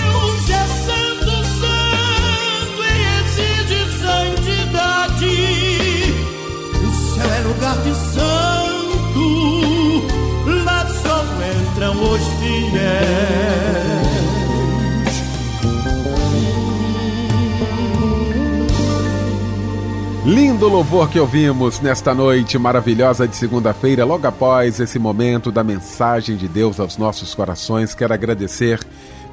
Deus 0.05 0.49
é 0.49 0.65
santo, 0.85 1.33
santo 1.59 2.79
e 2.83 2.95
exige 3.19 3.81
santidade. 3.99 5.35
O 6.81 6.89
céu 7.13 7.29
é 7.29 7.39
lugar 7.41 7.77
de 7.79 7.93
santo, 8.13 9.25
lá 10.63 10.81
só 10.87 11.17
entram 11.73 11.93
os 12.13 12.23
fiéis. 12.39 13.86
Lindo 20.37 20.67
louvor 20.67 21.09
que 21.09 21.19
ouvimos 21.19 21.79
nesta 21.79 22.13
noite 22.13 22.59
maravilhosa 22.59 23.27
de 23.27 23.35
segunda-feira, 23.35 24.05
logo 24.05 24.27
após 24.27 24.79
esse 24.79 24.99
momento 24.99 25.51
da 25.51 25.63
mensagem 25.63 26.37
de 26.37 26.47
Deus 26.47 26.79
aos 26.79 26.95
nossos 26.95 27.33
corações. 27.33 27.95
Quero 27.95 28.13
agradecer 28.13 28.79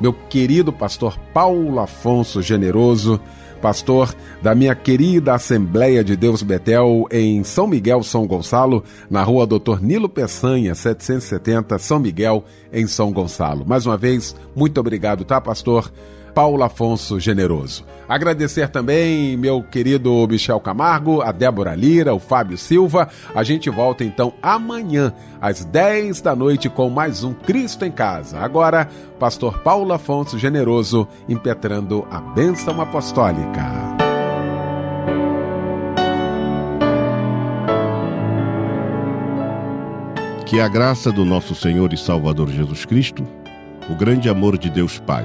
meu 0.00 0.14
querido 0.14 0.72
pastor 0.72 1.18
Paulo 1.34 1.78
Afonso 1.78 2.40
Generoso, 2.40 3.20
pastor 3.60 4.14
da 4.40 4.54
minha 4.54 4.74
querida 4.74 5.34
Assembleia 5.34 6.02
de 6.02 6.16
Deus 6.16 6.42
Betel 6.42 7.04
em 7.10 7.44
São 7.44 7.66
Miguel, 7.66 8.02
São 8.02 8.26
Gonçalo, 8.26 8.82
na 9.10 9.22
rua 9.22 9.46
Doutor 9.46 9.82
Nilo 9.82 10.08
Peçanha, 10.08 10.74
770, 10.74 11.78
São 11.78 11.98
Miguel, 11.98 12.44
em 12.72 12.86
São 12.86 13.12
Gonçalo. 13.12 13.66
Mais 13.66 13.84
uma 13.84 13.98
vez, 13.98 14.34
muito 14.56 14.80
obrigado, 14.80 15.22
tá, 15.22 15.38
pastor? 15.38 15.92
Paulo 16.34 16.64
Afonso 16.64 17.20
Generoso. 17.20 17.84
Agradecer 18.08 18.68
também 18.68 19.36
meu 19.36 19.62
querido 19.62 20.26
Michel 20.28 20.58
Camargo, 20.60 21.22
a 21.22 21.30
Débora 21.30 21.74
Lira, 21.74 22.12
o 22.12 22.18
Fábio 22.18 22.58
Silva. 22.58 23.08
A 23.34 23.44
gente 23.44 23.70
volta 23.70 24.04
então 24.04 24.34
amanhã, 24.42 25.12
às 25.40 25.64
10 25.64 26.20
da 26.20 26.34
noite, 26.34 26.68
com 26.68 26.90
mais 26.90 27.22
um 27.22 27.32
Cristo 27.32 27.84
em 27.84 27.92
Casa. 27.92 28.40
Agora, 28.40 28.88
Pastor 29.18 29.60
Paulo 29.60 29.92
Afonso 29.92 30.38
Generoso 30.38 31.06
impetrando 31.28 32.06
a 32.10 32.20
bênção 32.20 32.80
apostólica. 32.80 33.94
Que 40.44 40.60
a 40.60 40.68
graça 40.68 41.10
do 41.10 41.24
nosso 41.24 41.54
Senhor 41.54 41.92
e 41.92 41.96
Salvador 41.96 42.50
Jesus 42.50 42.84
Cristo, 42.84 43.26
o 43.88 43.94
grande 43.94 44.28
amor 44.28 44.58
de 44.58 44.68
Deus 44.68 44.98
Pai 44.98 45.24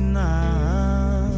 Ensinar. 0.00 1.30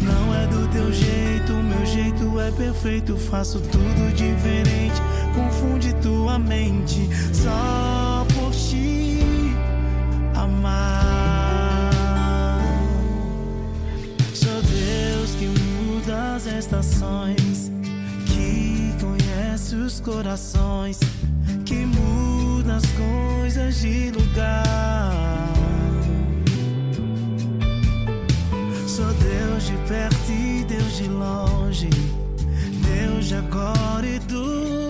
Não 0.00 0.34
é 0.34 0.46
do 0.46 0.68
teu 0.68 0.92
jeito, 0.92 1.52
meu 1.52 1.86
jeito 1.86 2.40
é 2.40 2.50
perfeito. 2.52 3.16
Faço 3.16 3.60
tudo 3.60 4.14
diferente, 4.14 5.00
confunde 5.34 5.94
tua 5.94 6.38
mente 6.38 7.08
só 7.32 8.26
por 8.34 8.52
te 8.52 9.20
amar. 10.34 11.90
Sou 14.34 14.62
Deus 14.62 15.34
que 15.34 15.46
muda 15.46 16.36
as 16.36 16.46
estações, 16.46 17.72
que 18.26 18.94
conhece 19.00 19.74
os 19.74 20.00
corações, 20.00 21.00
que 21.64 21.74
muda 21.74 22.76
as 22.76 22.86
coisas 22.92 23.80
de 23.80 24.10
lugar. 24.10 25.47
Deus 29.58 29.66
de 29.66 29.76
perto 29.88 30.30
e 30.30 30.64
Deus 30.68 30.96
de 30.98 31.08
longe, 31.08 31.90
Deus 32.80 33.26
de 33.26 33.34
agora 33.34 34.06
e 34.06 34.20
do 34.20 34.87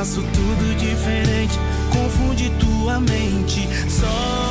Faço 0.00 0.22
tudo 0.22 0.76
diferente, 0.78 1.58
confunde 1.92 2.50
tua 2.58 2.98
mente. 3.00 3.68
Só 3.86 4.49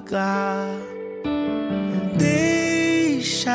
lugar. 0.00 0.66
Deixa, 2.16 3.50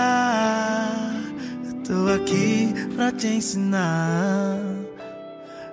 eu 1.65 1.73
tô 1.83 2.13
aqui 2.13 2.73
pra 2.95 3.11
te 3.11 3.27
ensinar. 3.27 4.59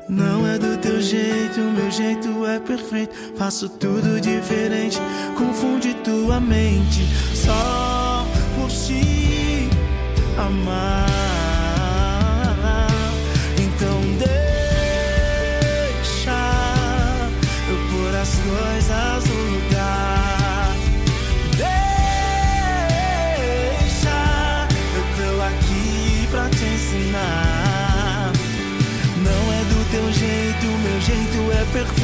Não 0.09 0.47
é 0.47 0.59
do 0.59 0.77
teu 0.79 1.01
jeito, 1.01 1.61
meu 1.61 1.91
jeito 1.91 2.47
é 2.47 2.59
perfeito. 2.59 3.15
Faço 3.37 3.69
tudo 3.69 4.21
diferente, 4.21 4.99
confunde 5.37 5.95
tua 6.03 6.41
mente 6.41 7.07
só 7.35 8.27
por 8.57 8.69
te 8.69 9.69
amar. 10.39 11.12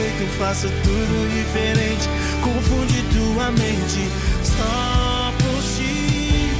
Perfeito. 0.08 0.38
Faço 0.38 0.68
tudo 0.82 1.28
diferente, 1.34 2.08
confunde 2.42 3.02
tua 3.12 3.50
mente 3.50 4.08
só 4.42 5.32
por 5.38 5.62
te 5.62 6.50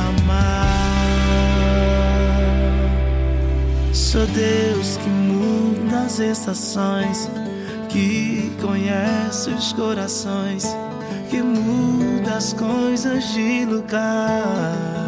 amar. 0.00 0.78
Deus 4.34 4.96
que 4.96 5.08
muda 5.08 6.00
as 6.00 6.18
estações, 6.18 7.30
que 7.88 8.50
conhece 8.60 9.50
os 9.50 9.72
corações, 9.72 10.64
que 11.30 11.40
muda 11.40 12.36
as 12.36 12.52
coisas 12.52 13.32
de 13.32 13.64
lugar. 13.64 15.07